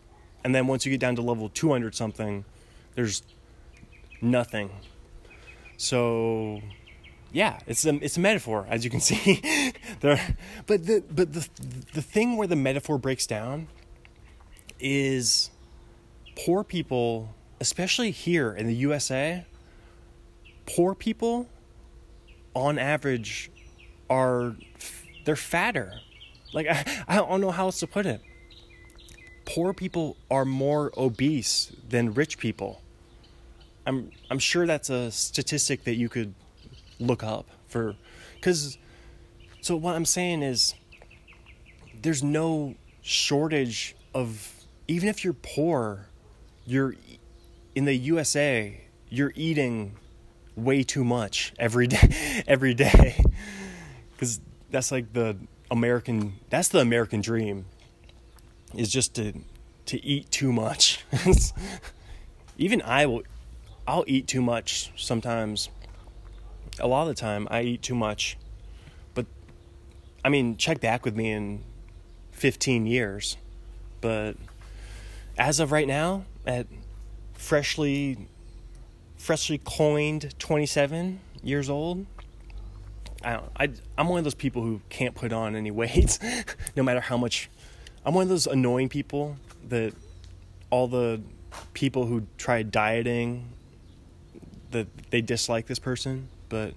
and 0.44 0.56
then 0.56 0.68
once 0.68 0.86
you 0.86 0.92
get 0.92 1.00
down 1.00 1.16
to 1.16 1.22
level 1.22 1.50
200 1.50 1.94
something 1.94 2.46
there's 2.96 3.24
nothing 4.22 4.70
so 5.78 6.62
yeah, 7.32 7.60
it's 7.68 7.86
a 7.86 7.96
it's 8.04 8.18
a 8.18 8.20
metaphor, 8.20 8.66
as 8.70 8.84
you 8.84 8.90
can 8.90 9.00
see. 9.10 9.74
there, 10.00 10.36
but 10.66 10.86
the 10.86 11.04
but 11.10 11.34
the 11.34 11.48
the 11.94 12.02
thing 12.02 12.38
where 12.38 12.48
the 12.48 12.56
metaphor 12.56 12.98
breaks 12.98 13.28
down 13.28 13.68
is 14.80 15.50
poor 16.36 16.64
people, 16.64 17.34
especially 17.60 18.12
here 18.12 18.54
in 18.54 18.68
the 18.68 18.76
USA, 18.76 19.46
poor 20.66 20.94
people 20.94 21.48
on 22.54 22.78
average 22.78 23.52
are 24.10 24.56
they're 25.26 25.36
fatter. 25.36 25.94
Like 26.54 26.68
I, 26.68 27.04
I 27.08 27.16
don't 27.16 27.42
know 27.42 27.52
how 27.52 27.66
else 27.66 27.80
to 27.80 27.88
put 27.88 28.06
it. 28.06 28.22
Poor 29.46 29.74
people 29.74 30.18
are 30.30 30.46
more 30.46 30.92
obese 30.98 31.72
than 31.88 32.14
rich 32.14 32.38
people. 32.38 32.82
I'm 33.86 34.12
I'm 34.30 34.40
sure 34.40 34.68
that's 34.68 34.90
a 34.90 35.12
statistic 35.12 35.86
that 35.86 35.96
you 35.96 36.10
could 36.10 36.34
look 37.00 37.24
up 37.24 37.48
for 37.68 37.96
cuz 38.42 38.78
so 39.62 39.76
what 39.76 39.96
I'm 39.96 40.06
saying 40.06 40.44
is 40.44 40.74
there's 42.02 42.24
no 42.24 42.76
shortage 43.02 43.96
of 44.14 44.57
even 44.88 45.10
if 45.10 45.24
you're 45.24 45.34
poor, 45.34 46.08
you're 46.66 46.96
in 47.76 47.86
the 47.86 47.96
USA, 47.96 48.82
you're 49.10 49.34
eating 49.36 49.96
way 50.56 50.84
too 50.84 51.04
much 51.04 51.54
every 51.60 51.86
day 51.86 52.44
every 52.48 52.74
day 52.74 53.24
cuz 54.18 54.40
that's 54.72 54.92
like 54.92 55.14
the 55.14 55.38
American 55.70 56.34
that's 56.50 56.70
the 56.70 56.80
American 56.80 57.22
dream 57.22 57.66
is 58.74 58.92
just 58.92 59.14
to 59.16 59.34
to 59.86 60.04
eat 60.04 60.30
too 60.32 60.52
much. 60.52 61.06
even 62.58 62.82
I 62.82 63.06
will 63.06 63.24
I'll 63.88 64.04
eat 64.08 64.28
too 64.28 64.42
much 64.42 64.92
sometimes. 64.98 65.70
A 66.80 66.88
lot 66.88 67.04
of 67.04 67.08
the 67.08 67.20
time 67.20 67.48
I 67.50 67.62
eat 67.62 67.82
too 67.82 67.96
much. 67.96 68.38
But 69.14 69.26
I 70.26 70.30
mean, 70.30 70.58
check 70.58 70.82
back 70.82 71.06
with 71.06 71.16
me 71.16 71.32
in 71.32 71.64
15 72.32 72.86
years. 72.86 73.38
But 74.02 74.36
as 75.38 75.60
of 75.60 75.72
right 75.72 75.88
now, 75.88 76.26
at 76.46 76.68
freshly 77.34 78.28
freshly 79.18 79.58
coined 79.58 80.34
27 80.40 81.20
years 81.44 81.70
old, 81.70 82.06
I, 83.24 83.40
I 83.60 83.70
I'm 83.98 84.08
one 84.08 84.20
of 84.20 84.24
those 84.24 84.36
people 84.36 84.62
who 84.64 84.82
can't 84.90 85.16
put 85.16 85.34
on 85.34 85.56
any 85.56 85.72
weight 85.72 86.20
no 86.76 86.84
matter 86.84 87.00
how 87.00 87.18
much 87.18 87.50
I'm 88.06 88.14
one 88.14 88.24
of 88.24 88.30
those 88.30 88.48
annoying 88.48 88.90
people 88.90 89.38
that 89.70 89.94
all 90.70 90.88
the 90.88 91.22
people 91.74 92.06
who 92.06 92.26
try 92.38 92.64
dieting 92.64 93.50
that 94.72 94.88
they 95.10 95.22
dislike 95.22 95.68
this 95.68 95.80
person, 95.80 96.30
but 96.50 96.74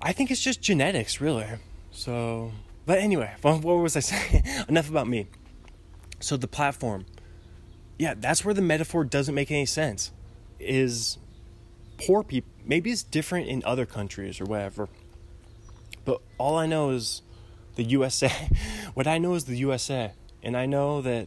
I 0.00 0.12
think 0.12 0.30
it's 0.30 0.42
just 0.42 0.60
genetics, 0.60 1.20
really. 1.20 1.46
So, 1.90 2.52
but 2.86 2.98
anyway, 2.98 3.34
what 3.42 3.62
was 3.62 3.96
I 3.96 4.00
saying? 4.00 4.44
Enough 4.68 4.88
about 4.88 5.08
me. 5.08 5.26
So 6.20 6.36
the 6.36 6.48
platform, 6.48 7.06
yeah, 7.98 8.14
that's 8.16 8.44
where 8.44 8.54
the 8.54 8.62
metaphor 8.62 9.04
doesn't 9.04 9.34
make 9.34 9.50
any 9.50 9.66
sense. 9.66 10.12
Is 10.60 11.18
poor 11.98 12.22
people? 12.22 12.50
Maybe 12.64 12.90
it's 12.90 13.02
different 13.02 13.48
in 13.48 13.62
other 13.64 13.86
countries 13.86 14.40
or 14.40 14.44
whatever. 14.44 14.88
But 16.04 16.20
all 16.38 16.56
I 16.56 16.66
know 16.66 16.90
is 16.90 17.22
the 17.74 17.82
USA. 17.84 18.30
what 18.94 19.06
I 19.06 19.18
know 19.18 19.34
is 19.34 19.44
the 19.44 19.56
USA, 19.56 20.12
and 20.42 20.56
I 20.56 20.66
know 20.66 21.02
that 21.02 21.26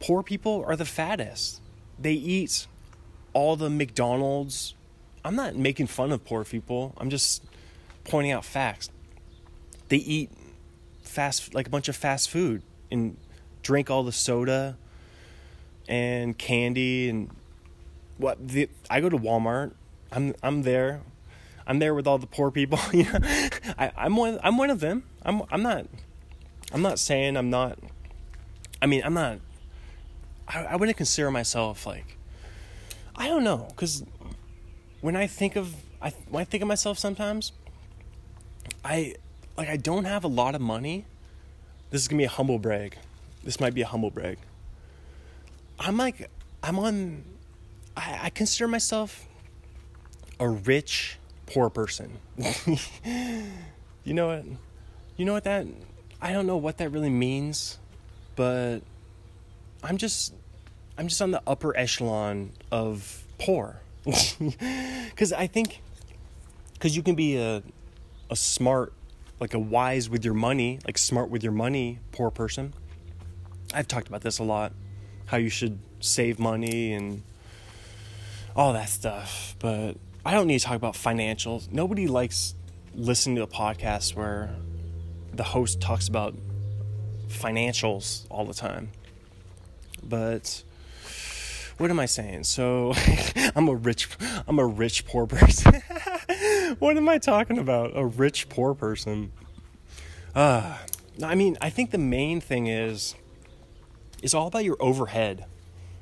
poor 0.00 0.22
people 0.22 0.64
are 0.66 0.76
the 0.76 0.84
fattest. 0.84 1.60
They 1.98 2.12
eat 2.12 2.66
all 3.32 3.56
the 3.56 3.68
McDonald's. 3.68 4.74
I'm 5.24 5.34
not 5.34 5.56
making 5.56 5.88
fun 5.88 6.12
of 6.12 6.24
poor 6.24 6.44
people. 6.44 6.94
I'm 6.96 7.10
just 7.10 7.44
pointing 8.04 8.32
out 8.32 8.44
facts. 8.44 8.88
They 9.88 9.96
eat 9.96 10.30
fast 11.02 11.54
like 11.54 11.66
a 11.66 11.70
bunch 11.70 11.88
of 11.88 11.96
fast 11.96 12.30
food 12.30 12.62
and 12.90 13.16
drink 13.62 13.90
all 13.90 14.04
the 14.04 14.12
soda 14.12 14.76
and 15.88 16.38
candy 16.38 17.08
and 17.08 17.30
what 18.16 18.46
the 18.46 18.68
I 18.88 19.00
go 19.00 19.08
to 19.08 19.18
Walmart. 19.18 19.72
I'm 20.12 20.34
I'm 20.42 20.62
there. 20.62 21.00
I'm 21.66 21.80
there 21.80 21.94
with 21.94 22.06
all 22.06 22.18
the 22.18 22.26
poor 22.26 22.50
people. 22.50 22.78
you 22.92 23.04
know, 23.04 23.18
I, 23.78 23.90
I'm 23.96 24.16
one. 24.16 24.38
I'm 24.42 24.56
one 24.56 24.70
of 24.70 24.80
them. 24.80 25.04
I'm. 25.22 25.42
I'm 25.50 25.62
not. 25.62 25.86
I'm 26.72 26.82
not 26.82 26.98
saying 26.98 27.36
I'm 27.36 27.50
not. 27.50 27.78
I 28.80 28.86
mean, 28.86 29.02
I'm 29.04 29.14
not 29.14 29.40
I, 30.48 30.64
I 30.64 30.76
wouldn't 30.76 30.96
consider 30.96 31.30
myself 31.30 31.86
like 31.86 32.16
I 33.14 33.28
don't 33.28 33.44
know 33.44 33.66
because 33.68 34.04
when 35.00 35.14
I 35.14 35.26
think 35.26 35.56
of 35.56 35.74
I 36.00 36.10
when 36.30 36.40
I 36.40 36.44
think 36.44 36.62
of 36.62 36.68
myself 36.68 36.98
sometimes 36.98 37.52
I 38.84 39.16
like 39.56 39.68
I 39.68 39.76
don't 39.76 40.04
have 40.04 40.24
a 40.24 40.28
lot 40.28 40.54
of 40.54 40.60
money. 40.60 41.04
This 41.90 42.02
is 42.02 42.08
gonna 42.08 42.18
be 42.18 42.24
a 42.24 42.30
humble 42.30 42.58
brag. 42.58 42.96
This 43.44 43.60
might 43.60 43.74
be 43.74 43.82
a 43.82 43.86
humble 43.86 44.10
brag. 44.10 44.38
I'm 45.78 45.96
like 45.96 46.30
I'm 46.62 46.78
on 46.78 47.24
I, 47.96 48.20
I 48.24 48.30
consider 48.30 48.68
myself 48.68 49.26
a 50.40 50.48
rich 50.48 51.18
poor 51.46 51.70
person. 51.70 52.18
you 54.04 54.14
know 54.14 54.28
what? 54.28 54.44
You 55.16 55.24
know 55.24 55.32
what 55.32 55.44
that 55.44 55.66
I 56.20 56.32
don't 56.32 56.46
know 56.46 56.56
what 56.56 56.78
that 56.78 56.90
really 56.90 57.10
means, 57.10 57.78
but 58.36 58.80
I'm 59.82 59.96
just 59.96 60.34
I'm 60.96 61.08
just 61.08 61.22
on 61.22 61.30
the 61.30 61.42
upper 61.46 61.76
echelon 61.76 62.52
of 62.70 63.24
poor. 63.38 63.80
Cuz 65.16 65.32
I 65.32 65.46
think 65.46 65.80
cuz 66.80 66.96
you 66.96 67.02
can 67.02 67.14
be 67.14 67.36
a 67.36 67.62
a 68.30 68.36
smart 68.36 68.92
like 69.40 69.54
a 69.54 69.58
wise 69.58 70.10
with 70.10 70.24
your 70.24 70.34
money, 70.34 70.80
like 70.84 70.98
smart 70.98 71.30
with 71.30 71.42
your 71.42 71.52
money 71.52 72.00
poor 72.12 72.30
person. 72.30 72.74
I've 73.72 73.86
talked 73.86 74.08
about 74.08 74.22
this 74.22 74.38
a 74.38 74.44
lot. 74.44 74.72
How 75.28 75.36
you 75.36 75.48
should 75.48 75.78
save 76.00 76.38
money 76.38 76.92
and 76.92 77.22
all 78.56 78.72
that 78.72 78.88
stuff, 78.88 79.54
but 79.60 79.94
I 80.24 80.32
don't 80.32 80.46
need 80.46 80.58
to 80.58 80.64
talk 80.64 80.76
about 80.76 80.94
financials. 80.94 81.70
Nobody 81.70 82.08
likes 82.08 82.54
listening 82.94 83.36
to 83.36 83.42
a 83.42 83.46
podcast 83.46 84.16
where 84.16 84.50
the 85.32 85.44
host 85.44 85.80
talks 85.80 86.08
about 86.08 86.34
financials 87.28 88.26
all 88.28 88.44
the 88.44 88.54
time. 88.54 88.90
But 90.02 90.64
what 91.78 91.90
am 91.90 92.00
I 92.00 92.06
saying? 92.06 92.44
So 92.44 92.94
I'm 93.56 93.68
a 93.68 93.74
rich 93.74 94.08
I'm 94.46 94.58
a 94.58 94.66
rich 94.66 95.06
poor 95.06 95.26
person. 95.26 95.74
what 96.80 96.96
am 96.96 97.08
I 97.08 97.18
talking 97.18 97.58
about? 97.58 97.92
A 97.94 98.04
rich 98.04 98.48
poor 98.48 98.74
person. 98.74 99.32
Uh 100.34 100.78
I 101.22 101.34
mean, 101.34 101.56
I 101.60 101.70
think 101.70 101.90
the 101.90 101.98
main 101.98 102.40
thing 102.40 102.66
is 102.66 103.14
it's 104.22 104.34
all 104.34 104.46
about 104.46 104.64
your 104.64 104.76
overhead. 104.80 105.44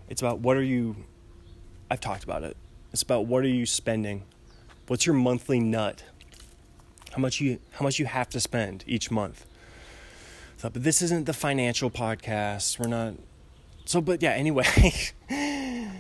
It's 0.08 0.20
about 0.20 0.40
what 0.40 0.56
are 0.56 0.62
you 0.62 0.96
I've 1.90 2.00
talked 2.00 2.24
about 2.24 2.42
it. 2.42 2.56
It's 2.92 3.02
about 3.02 3.26
what 3.26 3.44
are 3.44 3.48
you 3.48 3.66
spending? 3.66 4.22
What's 4.86 5.06
your 5.06 5.14
monthly 5.14 5.60
nut? 5.60 6.02
How 7.12 7.18
much 7.18 7.40
you 7.40 7.58
how 7.72 7.84
much 7.84 7.98
you 7.98 8.06
have 8.06 8.28
to 8.30 8.40
spend 8.40 8.84
each 8.86 9.10
month. 9.10 9.46
So, 10.58 10.70
but 10.70 10.82
this 10.82 11.02
isn't 11.02 11.26
the 11.26 11.34
financial 11.34 11.90
podcast. 11.90 12.78
We're 12.78 12.88
not 12.88 13.14
so 13.84 14.00
but 14.00 14.22
yeah, 14.22 14.32
anyway. 14.32 14.92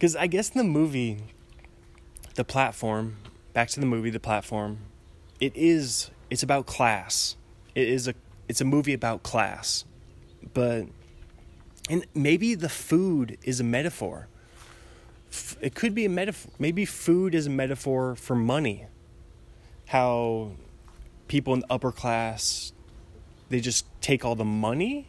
Cuz 0.00 0.16
I 0.16 0.26
guess 0.26 0.50
in 0.50 0.58
the 0.58 0.64
movie 0.64 1.18
the 2.34 2.44
platform, 2.44 3.16
back 3.52 3.68
to 3.70 3.80
the 3.80 3.86
movie 3.86 4.10
the 4.10 4.20
platform, 4.20 4.78
it 5.40 5.52
is 5.56 6.10
it's 6.30 6.42
about 6.42 6.66
class. 6.66 7.36
It 7.74 7.88
is 7.88 8.08
a 8.08 8.14
it's 8.48 8.60
a 8.60 8.64
movie 8.64 8.92
about 8.92 9.22
class. 9.22 9.84
But 10.54 10.86
and 11.88 12.04
maybe 12.14 12.54
the 12.54 12.68
food 12.68 13.38
is 13.42 13.60
a 13.60 13.64
metaphor 13.64 14.28
it 15.60 15.74
could 15.74 15.94
be 15.94 16.04
a 16.04 16.08
metaphor. 16.08 16.52
Maybe 16.58 16.84
food 16.84 17.34
is 17.34 17.46
a 17.46 17.50
metaphor 17.50 18.14
for 18.14 18.34
money. 18.34 18.86
How 19.86 20.52
people 21.26 21.54
in 21.54 21.60
the 21.60 21.72
upper 21.72 21.92
class 21.92 22.72
they 23.50 23.60
just 23.60 23.86
take 24.02 24.26
all 24.26 24.34
the 24.34 24.44
money, 24.44 25.08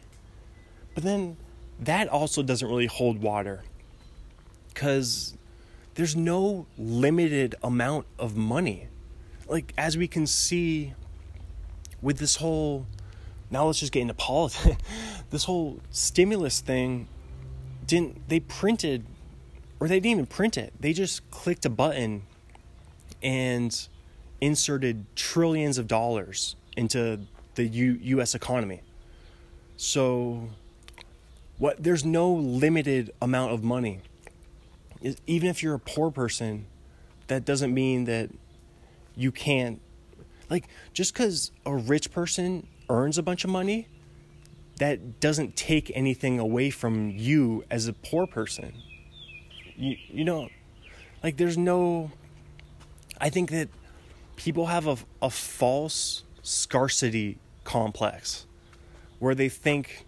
but 0.94 1.04
then 1.04 1.36
that 1.78 2.08
also 2.08 2.42
doesn't 2.42 2.66
really 2.66 2.86
hold 2.86 3.20
water 3.20 3.62
because 4.68 5.36
there's 5.94 6.16
no 6.16 6.66
limited 6.78 7.54
amount 7.62 8.06
of 8.18 8.36
money. 8.36 8.88
Like 9.46 9.74
as 9.76 9.98
we 9.98 10.08
can 10.08 10.26
see 10.26 10.94
with 12.00 12.16
this 12.16 12.36
whole 12.36 12.86
now 13.50 13.66
let's 13.66 13.80
just 13.80 13.92
get 13.92 14.00
into 14.00 14.14
politics. 14.14 14.82
this 15.30 15.44
whole 15.44 15.80
stimulus 15.90 16.60
thing 16.60 17.08
didn't 17.86 18.28
they 18.28 18.40
printed 18.40 19.04
or 19.80 19.88
they 19.88 19.98
didn't 19.98 20.10
even 20.12 20.26
print 20.26 20.58
it. 20.58 20.72
They 20.78 20.92
just 20.92 21.28
clicked 21.30 21.64
a 21.64 21.70
button 21.70 22.22
and 23.22 23.88
inserted 24.40 25.04
trillions 25.16 25.78
of 25.78 25.86
dollars 25.86 26.56
into 26.76 27.20
the 27.54 27.64
U- 27.64 27.98
US 28.02 28.34
economy. 28.34 28.82
So 29.76 30.50
what 31.58 31.82
there's 31.82 32.04
no 32.04 32.32
limited 32.32 33.12
amount 33.20 33.52
of 33.52 33.64
money. 33.64 34.00
Even 35.26 35.48
if 35.48 35.62
you're 35.62 35.74
a 35.74 35.80
poor 35.80 36.10
person, 36.10 36.66
that 37.28 37.44
doesn't 37.44 37.72
mean 37.72 38.04
that 38.04 38.30
you 39.16 39.32
can't 39.32 39.80
like 40.50 40.68
just 40.92 41.14
cuz 41.14 41.52
a 41.64 41.74
rich 41.74 42.10
person 42.10 42.66
earns 42.88 43.16
a 43.16 43.22
bunch 43.22 43.44
of 43.44 43.50
money, 43.50 43.86
that 44.80 45.20
doesn't 45.20 45.56
take 45.56 45.90
anything 45.94 46.38
away 46.38 46.68
from 46.70 47.10
you 47.10 47.64
as 47.70 47.86
a 47.86 47.92
poor 47.92 48.26
person 48.26 48.74
you 49.76 49.96
you 50.08 50.24
know 50.24 50.48
like 51.22 51.36
there's 51.36 51.56
no 51.56 52.10
I 53.20 53.28
think 53.28 53.50
that 53.50 53.68
people 54.36 54.66
have 54.66 54.86
a 54.86 54.96
a 55.20 55.30
false 55.30 56.24
scarcity 56.42 57.38
complex 57.64 58.46
where 59.18 59.34
they 59.34 59.48
think 59.48 60.06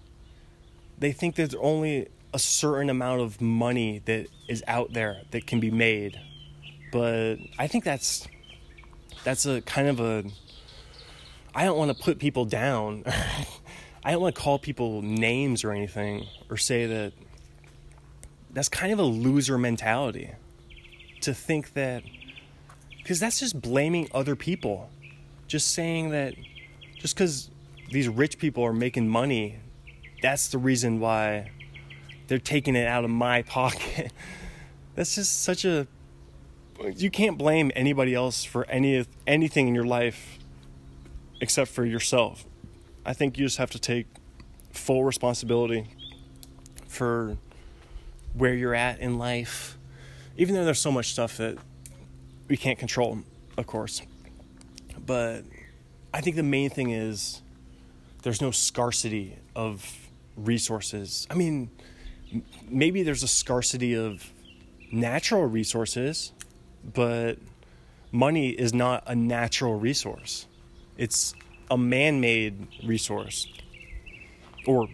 they 0.99 1.13
think 1.13 1.35
there's 1.35 1.55
only 1.57 2.09
a 2.33 2.39
certain 2.39 2.89
amount 2.89 3.21
of 3.21 3.41
money 3.41 4.01
that 4.07 4.27
is 4.49 4.65
out 4.67 4.95
there 4.95 5.21
that 5.33 5.47
can 5.47 5.61
be 5.61 5.71
made. 5.71 6.19
But 6.91 7.37
I 7.59 7.67
think 7.67 7.85
that's 7.85 8.27
that's 9.25 9.45
a 9.45 9.61
kind 9.63 9.89
of 9.89 10.01
a 10.01 10.25
I 11.55 11.65
don't 11.65 11.77
want 11.77 11.95
to 11.97 12.03
put 12.03 12.19
people 12.19 12.47
down. 12.47 13.05
I 14.05 14.13
don't 14.13 14.23
want 14.23 14.35
to 14.35 14.41
call 14.41 14.59
people 14.59 15.03
names 15.03 15.65
or 15.65 15.73
anything 15.73 16.27
or 16.51 16.57
say 16.57 16.87
that 16.87 17.13
that's 18.51 18.69
kind 18.69 18.93
of 18.93 18.99
a 18.99 19.05
loser 19.05 19.57
mentality 19.57 20.33
to 21.21 21.33
think 21.33 21.75
that 21.75 22.03
because 22.99 23.21
that's 23.21 23.41
just 23.41 23.61
blaming 23.61 24.09
other 24.13 24.37
people. 24.37 24.91
Just 25.47 25.73
saying 25.73 26.11
that 26.11 26.35
just 26.99 27.15
because 27.15 27.51
these 27.91 28.09
rich 28.09 28.39
people 28.39 28.65
are 28.65 28.73
making 28.73 29.09
money 29.09 29.59
that's 30.23 30.49
the 30.49 30.57
reason 30.57 31.01
why 31.01 31.51
they're 32.29 32.39
taking 32.39 32.77
it 32.77 32.87
out 32.87 33.05
of 33.05 33.11
my 33.11 33.43
pocket. 33.59 34.13
That's 34.95 35.17
just 35.17 35.43
such 35.43 35.65
a 35.65 35.87
you 36.97 37.11
can't 37.11 37.39
blame 37.39 37.71
anybody 37.77 38.15
else 38.15 38.43
for 38.43 38.65
any 38.67 39.05
anything 39.27 39.69
in 39.69 39.75
your 39.75 39.85
life 39.85 40.39
except 41.41 41.71
for 41.71 41.85
yourself 41.85 42.45
i 43.05 43.13
think 43.13 43.39
you 43.39 43.45
just 43.45 43.59
have 43.59 43.71
to 43.71 43.79
take 43.79 44.07
full 44.73 45.05
responsibility 45.05 45.87
for 46.89 47.37
where 48.35 48.55
you're 48.55 48.75
at 48.75 49.01
in 49.01 49.19
life, 49.19 49.79
even 50.37 50.55
though 50.55 50.65
there's 50.65 50.81
so 50.81 50.93
much 50.93 51.13
stuff 51.13 51.37
that 51.37 51.59
we 52.49 52.57
can't 52.57 52.79
control, 52.79 53.21
of 53.57 53.67
course. 53.67 54.03
But 55.05 55.45
I 56.13 56.21
think 56.21 56.37
the 56.37 56.43
main 56.43 56.71
thing 56.71 56.91
is 56.91 57.43
there's 58.23 58.41
no 58.41 58.51
scarcity 58.51 59.37
of 59.55 60.09
resources. 60.37 61.27
I 61.31 61.35
mean, 61.35 61.71
maybe 62.69 63.03
there's 63.03 63.23
a 63.23 63.29
scarcity 63.29 63.95
of 63.95 64.31
natural 64.91 65.47
resources, 65.47 66.33
but 66.95 67.39
money 68.11 68.51
is 68.51 68.73
not 68.73 69.05
a 69.07 69.15
natural 69.15 69.79
resource. 69.79 70.47
It's 70.97 71.35
a 71.73 71.79
man 71.79 72.21
made 72.21 72.69
resource 72.85 73.51
or 74.67 74.89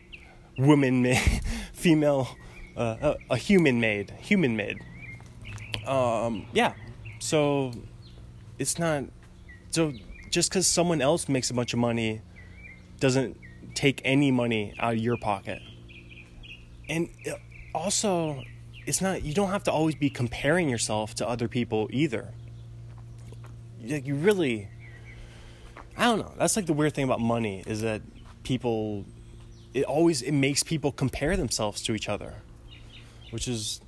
woman 0.56 1.02
made, 1.02 1.18
female 1.72 2.28
uh, 2.76 3.14
a, 3.28 3.34
a, 3.34 3.36
human 3.36 3.80
made, 3.80 4.12
human 4.20 4.56
made. 4.56 4.78
Um, 5.86 6.46
yeah, 6.52 6.74
so 7.18 7.72
it's 8.60 8.78
not 8.78 9.04
so 9.70 9.92
just 10.30 10.50
because 10.50 10.68
someone 10.68 11.02
else 11.02 11.28
makes 11.28 11.50
a 11.50 11.54
bunch 11.54 11.72
of 11.72 11.80
money 11.80 12.20
doesn't 13.00 13.36
take 13.74 14.00
any 14.04 14.30
money 14.30 14.74
out 14.78 14.92
of 14.92 15.00
your 15.00 15.16
pocket. 15.16 15.60
And 16.88 17.08
uh, 17.28 17.34
also, 17.74 18.44
it's 18.86 19.00
not 19.00 19.24
you 19.24 19.34
don't 19.34 19.50
have 19.50 19.64
to 19.64 19.72
always 19.72 19.96
be 19.96 20.10
comparing 20.10 20.68
yourself 20.68 21.16
to 21.16 21.28
other 21.28 21.48
people 21.48 21.88
either. 21.90 22.32
Like 23.84 24.06
you 24.06 24.14
really 24.14 24.68
I 25.98 26.04
don't 26.04 26.20
know. 26.20 26.32
That's 26.38 26.56
like 26.56 26.66
the 26.66 26.72
weird 26.72 26.94
thing 26.94 27.04
about 27.04 27.20
money 27.20 27.62
is 27.66 27.82
that 27.82 28.00
people 28.44 29.04
it 29.74 29.84
always 29.84 30.22
it 30.22 30.32
makes 30.32 30.62
people 30.62 30.92
compare 30.92 31.36
themselves 31.36 31.82
to 31.82 31.92
each 31.92 32.08
other 32.08 32.36
which 33.30 33.48
is 33.48 33.80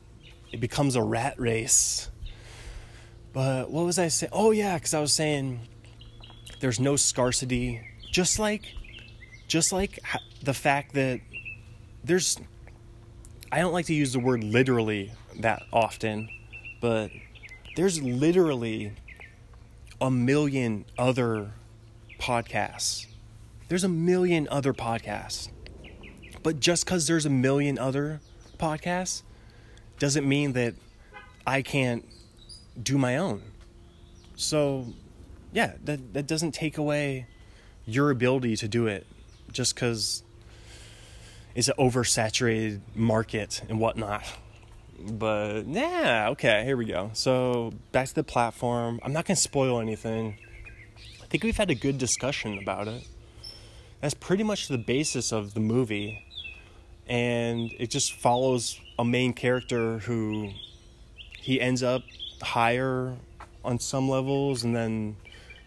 it 0.53 0.61
becomes 0.61 0.97
a 0.97 1.03
rat 1.03 1.39
race. 1.39 2.11
But 3.33 3.71
what 3.71 3.85
was 3.85 3.99
I 3.99 4.09
saying? 4.09 4.33
Oh 4.33 4.51
yeah, 4.51 4.75
because 4.75 4.95
I 4.95 5.01
was 5.01 5.13
saying 5.13 5.61
there's 6.61 6.81
no 6.81 6.97
scarcity, 6.97 7.81
just 8.11 8.39
like 8.39 8.75
just 9.47 9.73
like 9.73 10.01
the 10.43 10.55
fact 10.55 10.95
that 10.95 11.21
there's 12.05 12.39
I 13.53 13.61
don't 13.61 13.73
like 13.73 13.87
to 13.87 13.95
use 13.95 14.13
the 14.13 14.21
word 14.21 14.45
literally 14.45 15.13
that 15.41 15.63
often, 15.73 16.29
but 16.81 17.11
there's 17.77 18.03
literally 18.03 18.93
a 20.01 20.11
million 20.11 20.85
other 20.99 21.53
podcasts. 22.21 23.07
There's 23.69 23.85
a 23.85 23.89
million 23.89 24.47
other 24.51 24.73
podcasts. 24.73 25.49
But 26.43 26.61
just 26.61 26.85
because 26.85 27.07
there's 27.07 27.27
a 27.27 27.31
million 27.31 27.79
other 27.79 28.21
podcasts 28.59 29.23
doesn't 29.99 30.29
mean 30.29 30.53
that 30.53 30.75
I 31.47 31.63
can't 31.63 32.05
do 32.81 32.99
my 32.99 33.17
own. 33.17 33.43
So, 34.37 34.87
yeah, 35.53 35.75
that, 35.85 36.15
that 36.15 36.27
doesn't 36.27 36.53
take 36.53 36.79
away 36.79 37.27
your 37.85 38.11
ability 38.11 38.57
to 38.57 38.69
do 38.69 38.87
it 38.87 39.07
just 39.53 39.75
because 39.75 40.23
it's 41.55 41.69
an 41.69 41.75
oversaturated 41.79 42.81
market 42.95 43.63
and 43.69 43.81
whatnot. 43.81 44.25
But 44.99 45.67
yeah, 45.67 46.29
okay, 46.31 46.65
here 46.65 46.77
we 46.77 46.85
go. 46.85 47.11
So 47.15 47.73
back 47.93 48.09
to 48.09 48.15
the 48.15 48.25
platform. 48.25 49.01
I'm 49.03 49.13
not 49.13 49.25
gonna 49.25 49.37
spoil 49.37 49.81
anything. 49.81 50.39
Think 51.31 51.45
we've 51.45 51.57
had 51.57 51.71
a 51.71 51.75
good 51.75 51.97
discussion 51.97 52.59
about 52.59 52.89
it. 52.89 53.07
That's 54.01 54.15
pretty 54.15 54.43
much 54.43 54.69
the 54.69 54.79
basis 54.79 55.33
of 55.33 55.55
the 55.55 55.61
movie. 55.61 56.27
And 57.07 57.73
it 57.79 57.91
just 57.91 58.13
follows 58.13 58.79
a 58.99 59.05
main 59.05 59.33
character 59.33 59.99
who 60.01 60.51
he 61.39 61.61
ends 61.61 61.83
up 61.83 62.03
higher 62.43 63.17
on 63.65 63.79
some 63.79 64.09
levels 64.09 64.65
and 64.65 64.77
then 64.77 65.17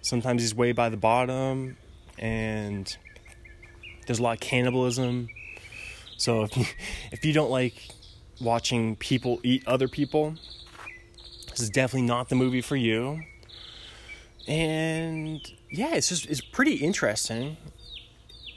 sometimes 0.01 0.41
he's 0.41 0.53
way 0.53 0.71
by 0.71 0.89
the 0.89 0.97
bottom 0.97 1.77
and 2.17 2.95
there's 4.05 4.19
a 4.19 4.23
lot 4.23 4.33
of 4.33 4.39
cannibalism 4.39 5.27
so 6.17 6.43
if 6.43 6.55
you, 6.57 6.65
if 7.11 7.25
you 7.25 7.33
don't 7.33 7.51
like 7.51 7.89
watching 8.39 8.95
people 8.95 9.39
eat 9.43 9.67
other 9.67 9.87
people, 9.87 10.35
this 11.49 11.59
is 11.59 11.69
definitely 11.69 12.07
not 12.07 12.29
the 12.29 12.35
movie 12.35 12.61
for 12.61 12.75
you. 12.75 13.21
And 14.47 15.39
yeah, 15.69 15.95
it's 15.95 16.09
just 16.09 16.25
it's 16.25 16.41
pretty 16.41 16.75
interesting. 16.75 17.57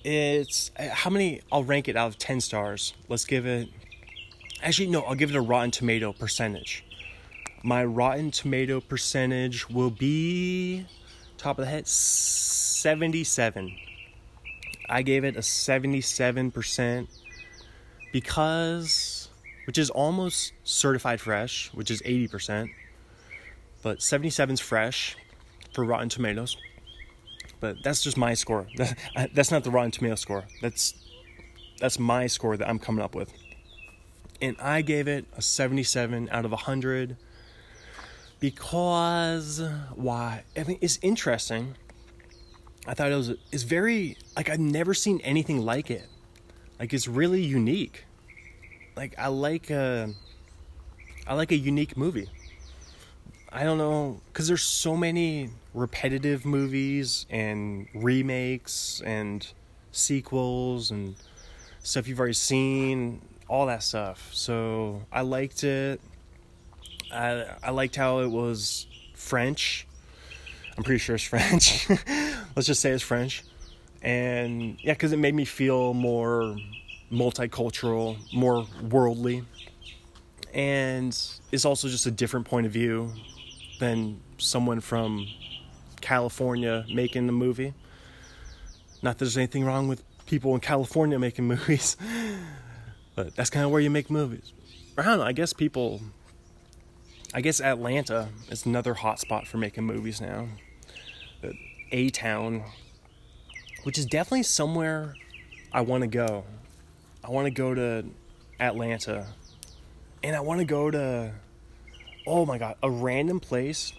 It's 0.05 0.71
uh, 0.79 0.89
how 0.91 1.11
many 1.11 1.43
I'll 1.51 1.65
rank 1.65 1.89
it 1.89 1.97
out 1.97 2.09
of 2.09 2.19
10 2.19 2.41
stars. 2.41 2.95
Let's 3.09 3.25
give 3.25 3.47
it 3.47 3.69
Actually 4.63 4.89
no, 4.89 5.03
I'll 5.03 5.15
give 5.15 5.31
it 5.31 5.37
a 5.37 5.41
rotten 5.41 5.71
tomato 5.71 6.13
percentage. 6.13 6.85
My 7.63 7.85
rotten 7.85 8.31
tomato 8.31 8.81
percentage 8.81 9.69
will 9.69 9.91
be 9.91 10.87
top 11.37 11.59
of 11.59 11.65
the 11.65 11.71
head 11.71 11.87
77. 11.87 13.77
I 14.89 15.03
gave 15.03 15.25
it 15.25 15.37
a 15.37 15.41
77% 15.41 17.09
because 18.13 19.29
which 19.67 19.79
is 19.79 19.91
almost 19.91 20.53
certified 20.63 21.21
fresh, 21.21 21.71
which 21.75 21.91
is 21.91 22.01
80%, 22.03 22.71
but 23.83 23.99
77's 23.99 24.61
fresh 24.61 25.17
for 25.77 25.85
Rotten 25.85 26.09
Tomatoes. 26.09 26.57
But 27.61 27.83
that's 27.83 28.03
just 28.03 28.17
my 28.17 28.35
score. 28.35 28.67
That's 29.35 29.51
not 29.51 29.65
the 29.65 29.71
Rotten 29.71 29.91
Tomato 29.91 30.15
score. 30.17 30.45
That's 30.61 30.95
that's 31.79 31.99
my 31.99 32.27
score 32.27 32.57
that 32.57 32.69
I'm 32.69 32.79
coming 32.79 33.03
up 33.03 33.15
with. 33.15 33.33
And 34.41 34.57
I 34.61 34.83
gave 34.83 35.09
it 35.09 35.27
a 35.37 35.43
77 35.43 36.29
out 36.31 36.45
of 36.45 36.51
100 36.51 37.17
because 38.41 39.63
why? 39.95 40.45
I 40.57 40.65
mean, 40.65 40.79
it's 40.81 40.99
interesting. 41.03 41.75
I 42.87 42.95
thought 42.95 43.11
it 43.11 43.17
was 43.17 43.35
it's 43.53 43.63
very 43.63 44.17
like 44.37 44.49
I've 44.49 44.61
never 44.61 44.95
seen 44.95 45.21
anything 45.23 45.59
like 45.59 45.91
it. 45.91 46.07
Like 46.79 46.93
it's 46.95 47.09
really 47.09 47.43
unique. 47.43 48.05
Like 48.97 49.15
I 49.19 49.29
like 49.29 49.71
a, 49.71 50.15
I 51.27 51.35
like 51.35 51.53
a 51.53 51.57
unique 51.57 51.97
movie. 51.97 52.31
I 53.51 53.65
don't 53.65 53.79
know 53.79 54.21
cuz 54.35 54.49
there's 54.49 54.63
so 54.63 54.97
many 54.97 55.51
repetitive 55.77 56.45
movies 56.45 57.27
and 57.31 57.87
remakes 57.95 59.01
and 59.05 59.47
sequels 59.93 60.91
and 60.91 61.15
stuff 61.83 62.09
you've 62.09 62.19
already 62.19 62.33
seen, 62.33 63.23
all 63.49 63.67
that 63.67 63.83
stuff. 63.83 64.31
So 64.33 65.03
I 65.13 65.21
liked 65.21 65.63
it. 65.63 66.01
I 67.13 67.45
I 67.63 67.71
liked 67.71 67.95
how 67.95 68.21
it 68.21 68.29
was 68.29 68.87
French. 69.15 69.87
I'm 70.77 70.83
pretty 70.83 70.99
sure 70.99 71.15
it's 71.15 71.25
French. 71.37 71.89
Let's 72.57 72.67
just 72.67 72.81
say 72.81 72.91
it's 72.91 73.05
French 73.05 73.45
and 74.07 74.79
yeah, 74.83 74.93
because 74.93 75.13
it 75.13 75.19
made 75.19 75.35
me 75.35 75.45
feel 75.45 75.93
more 75.93 76.57
multicultural, 77.11 78.17
more 78.33 78.67
worldly, 78.89 79.43
and 80.55 81.09
it's 81.53 81.65
also 81.65 81.89
just 81.89 82.07
a 82.07 82.11
different 82.11 82.47
point 82.47 82.67
of 82.67 82.73
view 82.73 83.13
than 83.81 84.21
someone 84.39 84.81
from 84.81 85.27
California 86.01 86.85
making 86.93 87.27
the 87.27 87.33
movie. 87.33 87.75
Not 89.03 89.19
that 89.19 89.25
there's 89.25 89.37
anything 89.37 89.65
wrong 89.65 89.89
with 89.89 90.03
people 90.27 90.55
in 90.55 90.61
California 90.61 91.19
making 91.19 91.45
movies, 91.49 91.97
but 93.15 93.35
that's 93.37 93.51
kind 93.51 93.65
of 93.65 93.71
where 93.71 93.81
you 93.81 93.91
make 93.91 94.11
movies. 94.11 94.53
I 94.99 95.03
don't 95.03 95.19
know. 95.19 95.25
I 95.25 95.33
guess 95.33 95.53
people. 95.53 96.01
I 97.35 97.41
guess 97.41 97.61
Atlanta 97.61 98.29
is 98.51 98.65
another 98.65 98.95
hotspot 98.95 99.47
for 99.47 99.59
making 99.59 99.85
movies 99.85 100.21
now. 100.21 100.49
A 101.93 102.11
town 102.11 102.65
which 103.87 103.99
is 103.99 104.05
definitely 104.05 104.43
somewhere 104.43 105.15
I 105.73 105.83
want 105.83 106.01
to 106.01 106.09
go. 106.09 106.43
I 107.23 107.31
want 107.31 107.47
to 107.47 107.53
go 107.53 107.73
to 107.73 108.05
Atlanta. 108.59 109.29
And 110.25 110.35
I 110.35 110.41
want 110.41 110.59
to 110.59 110.65
go 110.65 110.91
to, 110.91 111.31
oh 112.27 112.45
my 112.45 112.59
God, 112.59 112.75
a 112.83 112.91
random 112.91 113.39
place 113.39 113.93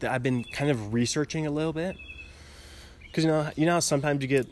that 0.00 0.10
I've 0.10 0.22
been 0.22 0.44
kind 0.44 0.70
of 0.70 0.92
researching 0.92 1.46
a 1.46 1.50
little 1.50 1.72
bit. 1.72 1.96
Because, 3.06 3.24
you 3.24 3.30
know, 3.30 3.50
you 3.56 3.66
know 3.66 3.80
sometimes 3.80 4.22
you 4.22 4.28
get 4.28 4.46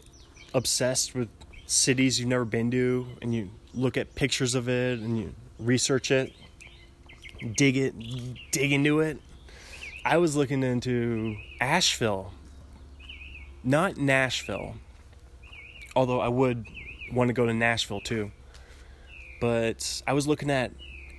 obsessed 0.55 1.15
with 1.15 1.29
cities 1.67 2.19
you've 2.19 2.29
never 2.29 2.45
been 2.45 2.71
to 2.71 3.07
and 3.21 3.35
you 3.35 3.51
look 3.75 3.97
at 3.97 4.15
pictures 4.15 4.55
of 4.55 4.69
it 4.69 4.99
and 5.01 5.19
you 5.19 5.35
research 5.59 6.11
it, 6.11 6.33
dig 7.57 7.77
it, 7.77 7.95
dig 8.53 8.73
into 8.73 9.01
it. 9.01 9.19
I 10.05 10.19
was 10.19 10.37
looking 10.37 10.63
into 10.63 11.37
Asheville 11.61 12.33
not 13.67 13.97
Nashville, 13.97 14.77
although 15.97 16.21
I 16.21 16.29
would 16.29 16.67
want 17.13 17.29
to 17.29 17.35
go 17.35 17.47
to 17.47 17.53
Nashville 17.53 18.01
too. 18.01 18.31
But 19.41 20.03
I 20.07 20.13
was 20.13 20.29
looking 20.29 20.51
at 20.51 20.71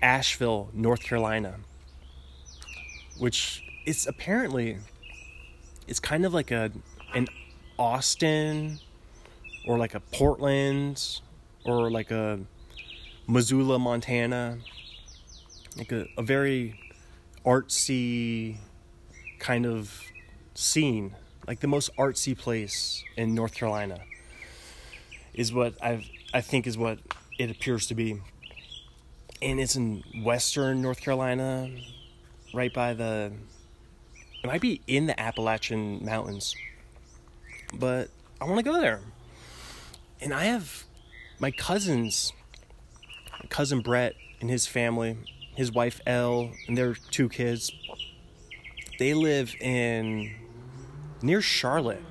Asheville, 0.02 0.70
North 0.74 1.04
Carolina, 1.04 1.56
which 3.20 3.64
is 3.88 4.06
apparently 4.06 4.78
it's 5.88 6.00
kind 6.00 6.26
of 6.26 6.34
like 6.34 6.52
a 6.52 6.72
an 7.16 7.28
Austin 7.80 8.80
or 9.66 9.78
like 9.78 9.96
a 9.96 10.00
Portland 10.00 11.22
or 11.66 11.90
like 11.90 12.12
a 12.12 12.40
Missoula, 13.28 13.80
Montana. 13.80 14.60
Like 15.78 15.92
a, 15.92 16.08
a 16.18 16.24
very 16.24 16.80
artsy 17.46 18.58
kind 19.40 19.66
of 19.66 20.02
scene 20.56 21.16
like 21.48 21.62
the 21.62 21.68
most 21.68 21.96
artsy 21.98 22.38
place 22.38 23.04
in 23.16 23.34
North 23.34 23.54
Carolina 23.54 24.00
is 25.34 25.54
what 25.54 25.76
I've 25.82 26.04
I 26.34 26.42
think 26.42 26.68
is 26.68 26.78
what 26.78 27.00
it 27.40 27.50
appears 27.50 27.88
to 27.88 27.96
be. 27.96 28.22
And 29.42 29.60
it's 29.60 29.76
in 29.76 30.04
western 30.24 30.82
North 30.82 31.00
Carolina, 31.00 31.70
right 32.54 32.74
by 32.74 32.94
the 32.94 33.32
it 34.48 34.50
might 34.50 34.62
be 34.62 34.82
in 34.88 35.08
the 35.08 35.20
Appalachian 35.20 36.06
Mountains. 36.06 36.56
But 37.74 38.10
I 38.40 38.46
want 38.46 38.60
to 38.60 38.64
go 38.64 38.80
there. 38.80 39.02
And 40.22 40.34
I 40.34 40.46
have 40.46 40.86
my 41.38 41.52
cousins, 41.52 42.32
cousin 43.50 43.82
Brett 43.82 44.16
and 44.40 44.50
his 44.50 44.66
family, 44.66 45.18
his 45.54 45.74
wife 45.74 46.00
Elle, 46.06 46.54
and 46.66 46.78
their 46.78 46.94
two 46.94 47.28
kids. 47.28 47.74
They 49.00 49.14
live 49.14 49.54
in 49.60 50.34
near 51.22 51.42
Charlotte. 51.42 52.04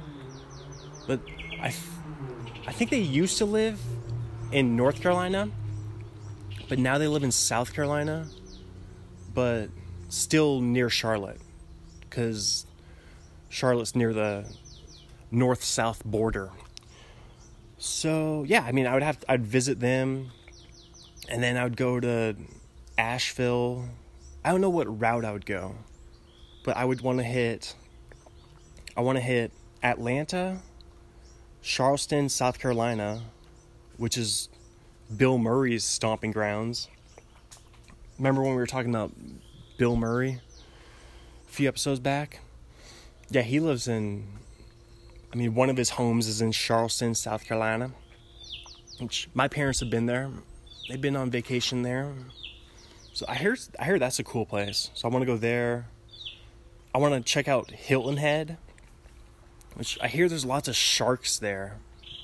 But 1.06 1.20
I, 1.62 1.74
I 2.66 2.72
think 2.72 2.90
they 2.90 2.98
used 3.00 3.38
to 3.38 3.46
live 3.46 3.80
in 4.52 4.76
North 4.76 5.00
Carolina, 5.00 5.48
but 6.68 6.78
now 6.78 6.98
they 6.98 7.08
live 7.08 7.24
in 7.24 7.32
South 7.32 7.72
Carolina, 7.72 8.28
but 9.32 9.70
still 10.10 10.60
near 10.60 10.90
Charlotte, 10.90 11.40
because 12.16 12.64
Charlotte's 13.50 13.94
near 13.94 14.14
the 14.14 14.50
north 15.30 15.62
south 15.62 16.02
border. 16.02 16.50
So 17.76 18.46
yeah, 18.48 18.62
I 18.62 18.72
mean, 18.72 18.86
I 18.86 18.94
would 18.94 19.02
have 19.02 19.20
to, 19.20 19.30
I'd 19.30 19.44
visit 19.44 19.80
them, 19.80 20.30
and 21.28 21.42
then 21.42 21.58
I 21.58 21.64
would 21.64 21.76
go 21.76 22.00
to 22.00 22.34
Asheville. 22.96 23.84
I 24.42 24.50
don't 24.50 24.62
know 24.62 24.70
what 24.70 24.98
route 24.98 25.26
I 25.26 25.32
would 25.32 25.44
go, 25.44 25.74
but 26.64 26.74
I 26.78 26.86
would 26.86 27.02
want 27.02 27.18
to 27.18 27.24
hit 27.24 27.74
I 28.96 29.02
want 29.02 29.16
to 29.16 29.22
hit 29.22 29.52
Atlanta, 29.82 30.62
Charleston, 31.60 32.30
South 32.30 32.58
Carolina, 32.58 33.20
which 33.98 34.16
is 34.16 34.48
Bill 35.14 35.36
Murray's 35.36 35.84
stomping 35.84 36.32
grounds. 36.32 36.88
Remember 38.16 38.40
when 38.40 38.52
we 38.52 38.56
were 38.56 38.66
talking 38.66 38.88
about 38.88 39.12
Bill 39.76 39.96
Murray 39.96 40.40
few 41.56 41.68
episodes 41.68 42.00
back? 42.00 42.40
Yeah, 43.30 43.40
he 43.40 43.60
lives 43.60 43.88
in, 43.88 44.26
I 45.32 45.36
mean, 45.36 45.54
one 45.54 45.70
of 45.70 45.78
his 45.78 45.88
homes 45.88 46.28
is 46.28 46.42
in 46.42 46.52
Charleston, 46.52 47.14
South 47.14 47.46
Carolina. 47.46 47.92
Which 49.00 49.30
my 49.32 49.48
parents 49.48 49.80
have 49.80 49.88
been 49.88 50.04
there. 50.04 50.30
They've 50.88 51.00
been 51.00 51.16
on 51.16 51.30
vacation 51.30 51.80
there. 51.80 52.12
So 53.14 53.24
I 53.26 53.36
hear 53.36 53.56
I 53.78 53.84
hear 53.84 53.98
that's 53.98 54.18
a 54.18 54.24
cool 54.24 54.44
place. 54.44 54.90
So 54.92 55.08
I 55.08 55.10
want 55.10 55.22
to 55.22 55.26
go 55.26 55.36
there. 55.36 55.86
I 56.94 56.98
want 56.98 57.14
to 57.14 57.20
check 57.20 57.48
out 57.48 57.70
Hilton 57.70 58.18
Head, 58.18 58.58
which 59.74 59.98
I 60.02 60.08
hear 60.08 60.28
there's 60.28 60.44
lots 60.44 60.68
of 60.68 60.76
sharks 60.76 61.38
there. 61.38 61.78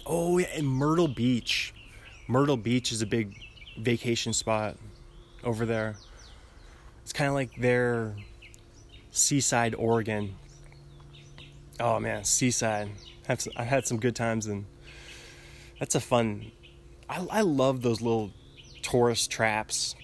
Oh 0.07 0.38
yeah, 0.38 0.49
and 0.55 0.66
Myrtle 0.66 1.09
Beach. 1.09 1.75
Myrtle 2.27 2.57
Beach 2.57 2.92
is 2.92 3.03
a 3.03 3.07
big 3.07 3.37
vacation 3.79 4.33
spot 4.33 4.77
over 5.45 5.66
there. 5.66 5.97
It's 7.03 7.12
kind 7.12 7.29
of 7.29 7.35
like 7.35 7.55
their 7.57 8.14
seaside 9.12 9.75
Oregon. 9.77 10.35
Oh 11.79 12.01
man, 12.01 12.25
seaside. 12.25 12.90
I've, 13.29 13.46
had 13.57 13.87
some 13.87 13.98
good 13.98 14.16
times 14.16 14.46
and 14.46 14.66
that's 15.79 15.94
a 15.94 16.01
fun. 16.01 16.51
I, 17.09 17.25
I 17.31 17.40
love 17.42 17.83
those 17.83 18.01
little 18.01 18.33
tourist 18.83 19.31
traps. 19.31 19.94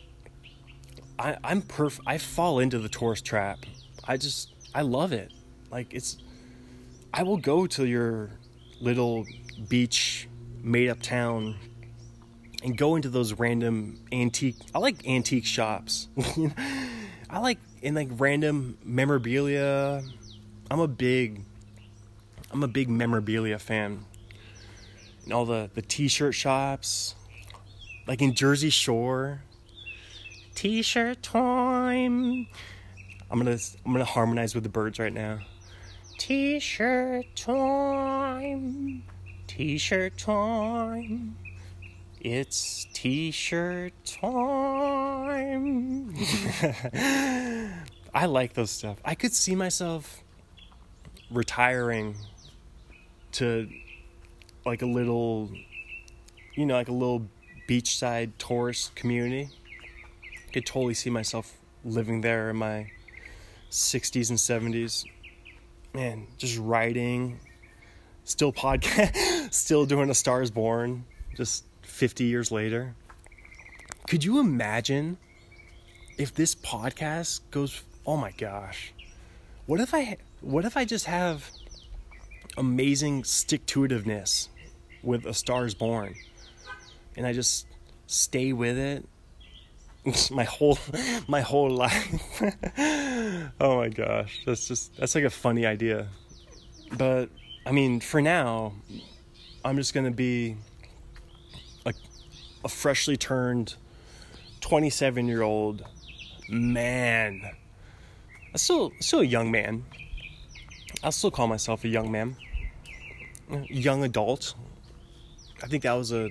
I, 1.18 1.36
I'm 1.42 1.62
perf. 1.62 1.98
I 2.06 2.18
fall 2.18 2.60
into 2.60 2.78
the 2.78 2.88
tourist 2.88 3.24
trap. 3.24 3.58
I 4.06 4.16
just 4.16 4.54
I 4.74 4.82
love 4.82 5.12
it. 5.12 5.32
Like 5.70 5.92
it's. 5.92 6.18
I 7.12 7.22
will 7.22 7.38
go 7.38 7.66
to 7.66 7.86
your 7.86 8.30
little 8.80 9.26
beach 9.68 10.28
made 10.62 10.88
up 10.88 11.00
town 11.00 11.56
and 12.62 12.76
go 12.76 12.96
into 12.96 13.08
those 13.08 13.32
random 13.34 14.00
antique 14.12 14.56
I 14.74 14.78
like 14.78 15.06
antique 15.06 15.46
shops. 15.46 16.08
I 17.30 17.38
like 17.38 17.58
in 17.82 17.94
like 17.94 18.08
random 18.12 18.78
memorabilia. 18.84 20.02
I'm 20.70 20.80
a 20.80 20.88
big 20.88 21.42
I'm 22.50 22.62
a 22.62 22.68
big 22.68 22.88
memorabilia 22.88 23.58
fan. 23.58 24.04
And 25.24 25.32
all 25.32 25.44
the 25.44 25.70
the 25.74 25.82
t-shirt 25.82 26.34
shops 26.34 27.14
like 28.06 28.22
in 28.22 28.34
Jersey 28.34 28.70
Shore. 28.70 29.42
T-shirt 30.54 31.22
time. 31.22 32.48
I'm 33.30 33.40
going 33.40 33.56
to 33.56 33.64
I'm 33.84 33.92
going 33.92 34.04
to 34.04 34.10
harmonize 34.10 34.54
with 34.54 34.64
the 34.64 34.70
birds 34.70 34.98
right 34.98 35.12
now. 35.12 35.38
T-shirt 36.18 37.26
time. 37.36 39.04
T-shirt 39.46 40.18
time. 40.18 41.36
It's 42.20 42.86
t-shirt 42.92 43.92
time. 44.04 46.14
I 48.14 48.26
like 48.26 48.54
those 48.54 48.70
stuff. 48.70 48.98
I 49.04 49.14
could 49.14 49.32
see 49.32 49.54
myself 49.54 50.22
retiring 51.30 52.16
to 53.32 53.68
like 54.64 54.82
a 54.82 54.86
little 54.86 55.50
you 56.58 56.66
know, 56.66 56.74
like 56.74 56.88
a 56.88 56.92
little 56.92 57.24
beachside 57.68 58.32
tourist 58.36 58.96
community. 58.96 59.48
I 60.48 60.50
could 60.50 60.66
totally 60.66 60.94
see 60.94 61.08
myself 61.08 61.56
living 61.84 62.20
there 62.20 62.50
in 62.50 62.56
my 62.56 62.90
60s 63.70 64.30
and 64.30 64.74
70s. 64.74 65.04
Man, 65.94 66.26
just 66.36 66.58
writing, 66.58 67.38
still 68.24 68.52
podcast, 68.52 69.54
still 69.54 69.86
doing 69.86 70.10
a 70.10 70.14
Stars 70.14 70.50
Born, 70.50 71.04
just 71.36 71.64
50 71.98 72.24
years 72.24 72.52
later. 72.52 72.94
Could 74.06 74.24
you 74.24 74.38
imagine 74.38 75.16
if 76.16 76.32
this 76.32 76.54
podcast 76.54 77.40
goes, 77.50 77.82
oh 78.06 78.16
my 78.16 78.30
gosh, 78.30 78.92
what 79.66 79.80
if 79.80 79.92
I, 79.92 80.16
what 80.40 80.64
if 80.64 80.76
I 80.76 80.84
just 80.84 81.06
have 81.06 81.50
amazing 82.56 83.24
stick 83.24 83.66
to 83.66 83.80
itiveness 83.80 84.46
with 85.02 85.26
a 85.26 85.34
Stars 85.34 85.74
Born 85.74 86.14
and 87.16 87.26
I 87.26 87.32
just 87.32 87.66
stay 88.06 88.52
with 88.52 88.78
it 88.78 89.04
my 90.30 90.44
whole 90.44 90.78
my 91.26 91.40
whole 91.40 91.68
life. 91.68 92.42
oh 93.60 93.76
my 93.78 93.88
gosh, 93.88 94.42
that's 94.46 94.68
just 94.68 94.96
that's 94.96 95.16
like 95.16 95.24
a 95.24 95.30
funny 95.30 95.66
idea. 95.66 96.06
But 96.96 97.28
I 97.66 97.72
mean, 97.72 97.98
for 97.98 98.22
now, 98.22 98.74
I'm 99.64 99.76
just 99.76 99.92
gonna 99.92 100.12
be 100.12 100.56
a 102.68 102.70
freshly 102.70 103.16
turned 103.16 103.76
27 104.60 105.26
year 105.26 105.40
old 105.40 105.86
man. 106.50 107.40
I'm 108.52 108.56
still 108.58 108.92
still 109.00 109.20
a 109.20 109.24
young 109.24 109.50
man. 109.50 109.86
I'll 111.02 111.12
still 111.12 111.30
call 111.30 111.46
myself 111.46 111.84
a 111.84 111.88
young 111.88 112.12
man, 112.12 112.36
young 113.68 114.04
adult. 114.04 114.54
I 115.62 115.66
think 115.66 115.82
that 115.84 115.94
was 115.94 116.12
a 116.12 116.28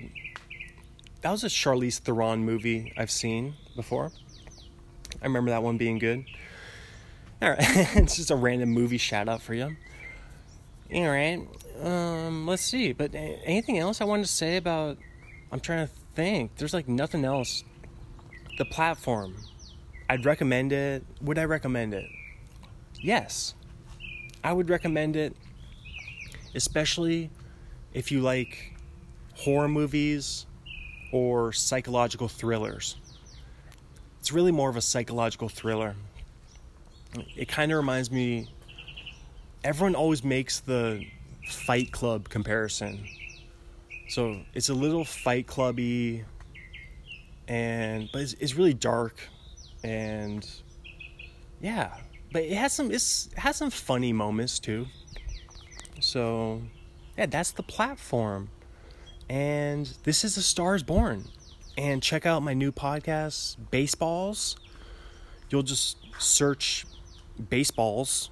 that 1.22 1.32
was 1.32 1.42
a 1.42 1.48
Charlize 1.48 1.98
Theron 1.98 2.44
movie 2.44 2.92
I've 2.96 3.10
seen 3.10 3.54
before. 3.74 4.12
I 5.20 5.24
remember 5.24 5.50
that 5.50 5.64
one 5.64 5.76
being 5.76 5.98
good. 5.98 6.24
All 7.42 7.50
right, 7.50 7.58
it's 7.96 8.14
just 8.14 8.30
a 8.30 8.36
random 8.36 8.70
movie 8.70 8.98
shout 8.98 9.28
out 9.28 9.42
for 9.42 9.54
you. 9.54 9.76
All 10.94 11.08
right, 11.08 11.40
um, 11.82 12.46
let's 12.46 12.62
see. 12.62 12.92
But 12.92 13.12
anything 13.14 13.78
else 13.78 14.00
I 14.00 14.04
wanted 14.04 14.26
to 14.26 14.32
say 14.32 14.56
about? 14.56 14.98
I'm 15.50 15.60
trying 15.60 15.86
to 15.86 15.92
think. 16.18 16.56
There's 16.56 16.74
like 16.74 16.88
nothing 16.88 17.24
else. 17.24 17.62
The 18.58 18.64
platform. 18.64 19.36
I'd 20.10 20.24
recommend 20.24 20.72
it. 20.72 21.04
Would 21.20 21.38
I 21.38 21.44
recommend 21.44 21.94
it? 21.94 22.10
Yes. 23.00 23.54
I 24.42 24.52
would 24.52 24.68
recommend 24.68 25.14
it, 25.14 25.36
especially 26.56 27.30
if 27.94 28.10
you 28.10 28.20
like 28.20 28.74
horror 29.36 29.68
movies 29.68 30.46
or 31.12 31.52
psychological 31.52 32.26
thrillers. 32.26 32.96
It's 34.18 34.32
really 34.32 34.50
more 34.50 34.70
of 34.70 34.76
a 34.76 34.80
psychological 34.80 35.48
thriller. 35.48 35.94
It 37.36 37.46
kind 37.46 37.70
of 37.70 37.76
reminds 37.76 38.10
me, 38.10 38.50
everyone 39.62 39.94
always 39.94 40.24
makes 40.24 40.58
the 40.58 41.06
Fight 41.48 41.92
Club 41.92 42.28
comparison. 42.28 43.06
So 44.08 44.40
it's 44.54 44.68
a 44.68 44.74
little 44.74 45.04
Fight 45.04 45.46
Clubby, 45.46 46.24
and 47.46 48.08
but 48.12 48.22
it's, 48.22 48.34
it's 48.34 48.54
really 48.54 48.74
dark, 48.74 49.20
and 49.84 50.48
yeah, 51.60 51.94
but 52.32 52.42
it 52.42 52.56
has 52.56 52.72
some 52.72 52.90
it 52.90 53.02
has 53.36 53.56
some 53.56 53.70
funny 53.70 54.12
moments 54.12 54.58
too. 54.58 54.86
So 56.00 56.62
yeah, 57.16 57.26
that's 57.26 57.50
the 57.50 57.62
platform. 57.62 58.50
And 59.28 59.92
this 60.04 60.24
is 60.24 60.36
A 60.36 60.42
Stars 60.42 60.82
Born. 60.82 61.24
And 61.76 62.02
check 62.02 62.26
out 62.26 62.42
my 62.42 62.54
new 62.54 62.72
podcast, 62.72 63.56
Baseballs. 63.70 64.56
You'll 65.50 65.62
just 65.62 65.98
search 66.18 66.86
Baseballs 67.50 68.30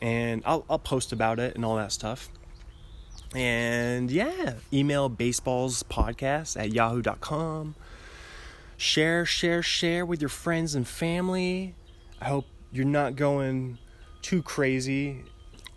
and 0.00 0.42
I'll, 0.44 0.64
I'll 0.68 0.78
post 0.78 1.12
about 1.12 1.40
it 1.40 1.54
and 1.56 1.64
all 1.64 1.76
that 1.76 1.92
stuff. 1.92 2.28
And 3.34 4.10
yeah, 4.10 4.54
email 4.72 5.10
baseballspodcast 5.10 6.58
at 6.58 6.72
yahoo.com. 6.72 7.74
Share, 8.76 9.24
share, 9.24 9.62
share 9.62 10.06
with 10.06 10.20
your 10.20 10.28
friends 10.28 10.74
and 10.74 10.86
family. 10.86 11.74
I 12.20 12.26
hope 12.26 12.46
you're 12.72 12.84
not 12.84 13.16
going 13.16 13.78
too 14.22 14.42
crazy. 14.42 15.24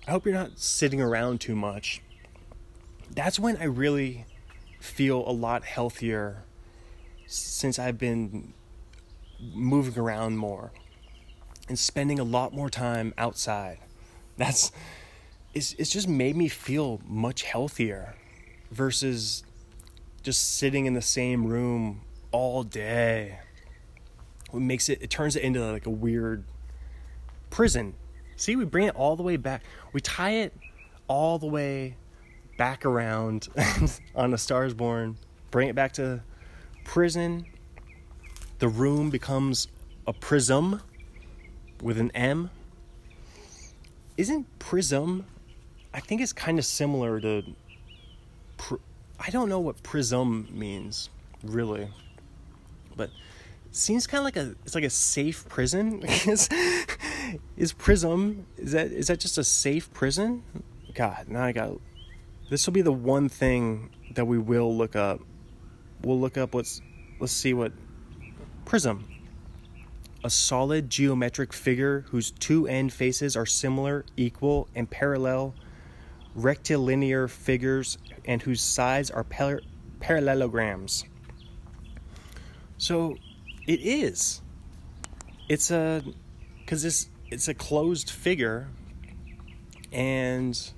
I 0.07 0.11
hope 0.11 0.25
you're 0.25 0.33
not 0.33 0.59
sitting 0.59 1.01
around 1.01 1.39
too 1.41 1.55
much. 1.55 2.01
That's 3.11 3.39
when 3.39 3.57
I 3.57 3.65
really 3.65 4.25
feel 4.79 5.27
a 5.27 5.31
lot 5.31 5.63
healthier 5.63 6.43
since 7.25 7.77
I've 7.79 7.97
been 7.97 8.53
moving 9.53 9.97
around 9.97 10.37
more 10.37 10.71
and 11.67 11.77
spending 11.77 12.19
a 12.19 12.23
lot 12.23 12.53
more 12.53 12.69
time 12.69 13.13
outside. 13.17 13.79
That's 14.37 14.71
it's 15.53 15.73
it's 15.73 15.89
just 15.89 16.07
made 16.07 16.35
me 16.35 16.47
feel 16.47 17.01
much 17.05 17.43
healthier 17.43 18.15
versus 18.71 19.43
just 20.21 20.57
sitting 20.57 20.85
in 20.85 20.93
the 20.93 21.01
same 21.01 21.45
room 21.45 22.01
all 22.31 22.63
day. 22.63 23.39
It 24.53 24.59
makes 24.59 24.89
it 24.89 25.01
it 25.01 25.09
turns 25.09 25.35
it 25.35 25.43
into 25.43 25.65
like 25.71 25.85
a 25.85 25.91
weird 25.91 26.43
prison. 27.49 27.95
See, 28.35 28.55
we 28.55 28.65
bring 28.65 28.87
it 28.87 28.95
all 28.95 29.15
the 29.15 29.23
way 29.23 29.37
back. 29.37 29.63
We 29.91 30.01
tie 30.01 30.31
it 30.31 30.53
all 31.07 31.39
the 31.39 31.47
way 31.47 31.95
back 32.57 32.85
around 32.85 33.47
on 34.15 34.33
A 34.33 34.37
Stars 34.37 34.73
Born, 34.73 35.17
bring 35.51 35.67
it 35.69 35.75
back 35.75 35.93
to 35.93 36.21
prison. 36.83 37.45
The 38.59 38.67
room 38.67 39.09
becomes 39.09 39.67
a 40.05 40.13
prism 40.13 40.81
with 41.81 41.97
an 41.97 42.11
M. 42.11 42.49
Isn't 44.17 44.59
prism? 44.59 45.25
I 45.93 45.99
think 45.99 46.21
it's 46.21 46.33
kind 46.33 46.59
of 46.59 46.65
similar 46.65 47.19
to. 47.19 47.43
Pr- 48.57 48.75
I 49.19 49.29
don't 49.29 49.49
know 49.49 49.59
what 49.59 49.81
prism 49.83 50.47
means. 50.51 51.09
really. 51.43 51.89
But 52.95 53.09
seems 53.71 54.07
kind 54.07 54.19
of 54.19 54.25
like 54.25 54.37
a 54.37 54.55
it's 54.65 54.75
like 54.75 54.83
a 54.83 54.89
safe 54.89 55.47
prison. 55.49 56.03
is, 56.03 56.49
is 57.57 57.73
Prism 57.73 58.45
is 58.57 58.71
that 58.71 58.91
is 58.91 59.07
that 59.07 59.19
just 59.19 59.37
a 59.37 59.43
safe 59.43 59.91
prison? 59.93 60.43
God, 60.93 61.27
now 61.27 61.43
I 61.43 61.51
got 61.51 61.73
this 62.49 62.65
will 62.65 62.73
be 62.73 62.81
the 62.81 62.91
one 62.91 63.29
thing 63.29 63.89
that 64.15 64.25
we 64.25 64.37
will 64.37 64.75
look 64.75 64.95
up. 64.95 65.21
We'll 66.01 66.19
look 66.19 66.37
up 66.37 66.53
what's 66.53 66.81
let's 67.19 67.33
see 67.33 67.53
what 67.53 67.71
prism 68.65 69.07
a 70.23 70.29
solid 70.29 70.89
geometric 70.89 71.53
figure 71.53 72.01
whose 72.09 72.31
two 72.31 72.67
end 72.67 72.91
faces 72.91 73.35
are 73.37 73.45
similar, 73.45 74.05
equal, 74.17 74.67
and 74.75 74.89
parallel 74.89 75.55
rectilinear 76.35 77.27
figures 77.27 77.97
and 78.25 78.41
whose 78.41 78.61
sides 78.61 79.09
are 79.11 79.23
par- 79.23 79.61
parallelograms. 79.99 81.05
So 82.77 83.17
it 83.67 83.81
is. 83.81 84.41
It's 85.47 85.71
a 85.71 86.03
because 86.59 86.85
it's 86.85 87.09
it's 87.29 87.47
a 87.47 87.53
closed 87.53 88.09
figure 88.09 88.67
and 89.91 90.71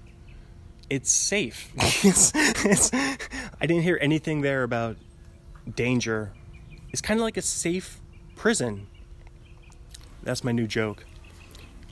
it's 0.90 1.10
safe. 1.10 1.72
it's, 2.04 2.32
it's, 2.36 2.92
I 2.94 3.66
didn't 3.66 3.84
hear 3.84 3.98
anything 4.02 4.42
there 4.42 4.64
about 4.64 4.98
danger. 5.74 6.34
It's 6.90 7.02
kind 7.02 7.20
of 7.20 7.24
like 7.24 7.38
a 7.38 7.42
safe 7.42 8.02
prison. 8.36 8.88
That's 10.24 10.44
my 10.44 10.52
new 10.52 10.68
joke. 10.68 11.06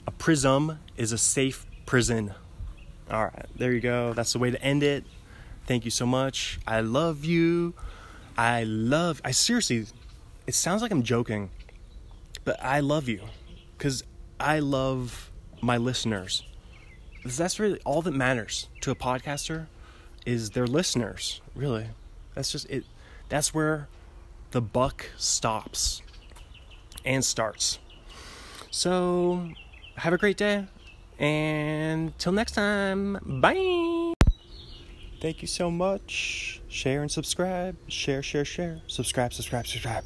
A 0.06 0.10
prism 0.10 0.78
is 0.96 1.12
a 1.12 1.18
safe 1.18 1.66
prison. 1.86 2.34
All 3.10 3.24
right, 3.24 3.46
there 3.56 3.72
you 3.72 3.80
go. 3.80 4.12
That's 4.12 4.32
the 4.32 4.38
way 4.38 4.50
to 4.52 4.62
end 4.62 4.82
it. 4.82 5.04
Thank 5.66 5.84
you 5.84 5.90
so 5.90 6.06
much. 6.06 6.60
I 6.66 6.80
love 6.80 7.24
you. 7.24 7.74
I 8.38 8.62
love. 8.64 9.20
I 9.24 9.32
seriously. 9.32 9.86
It 10.46 10.54
sounds 10.54 10.80
like 10.80 10.92
I'm 10.92 11.02
joking, 11.02 11.50
but 12.44 12.62
I 12.62 12.80
love 12.80 13.08
you 13.08 13.22
because 13.76 14.04
I 14.38 14.60
love 14.60 15.30
my 15.60 15.76
listeners. 15.76 16.44
That's 17.24 17.58
really 17.58 17.80
all 17.84 18.00
that 18.02 18.14
matters 18.14 18.68
to 18.82 18.90
a 18.90 18.94
podcaster 18.94 19.66
is 20.24 20.50
their 20.50 20.66
listeners. 20.66 21.40
Really, 21.54 21.86
that's 22.34 22.52
just 22.52 22.70
it. 22.70 22.84
That's 23.28 23.52
where 23.52 23.88
the 24.52 24.60
buck 24.60 25.06
stops 25.16 26.02
and 27.04 27.24
starts. 27.24 27.78
So, 28.70 29.50
have 29.96 30.12
a 30.12 30.18
great 30.18 30.36
day. 30.36 30.66
And 31.20 32.18
till 32.18 32.32
next 32.32 32.52
time, 32.52 33.18
bye. 33.40 34.14
Thank 35.20 35.42
you 35.42 35.48
so 35.48 35.70
much. 35.70 36.62
Share 36.68 37.02
and 37.02 37.10
subscribe. 37.10 37.76
Share, 37.88 38.22
share, 38.22 38.46
share. 38.46 38.80
Subscribe, 38.86 39.34
subscribe, 39.34 39.66
subscribe. 39.66 40.04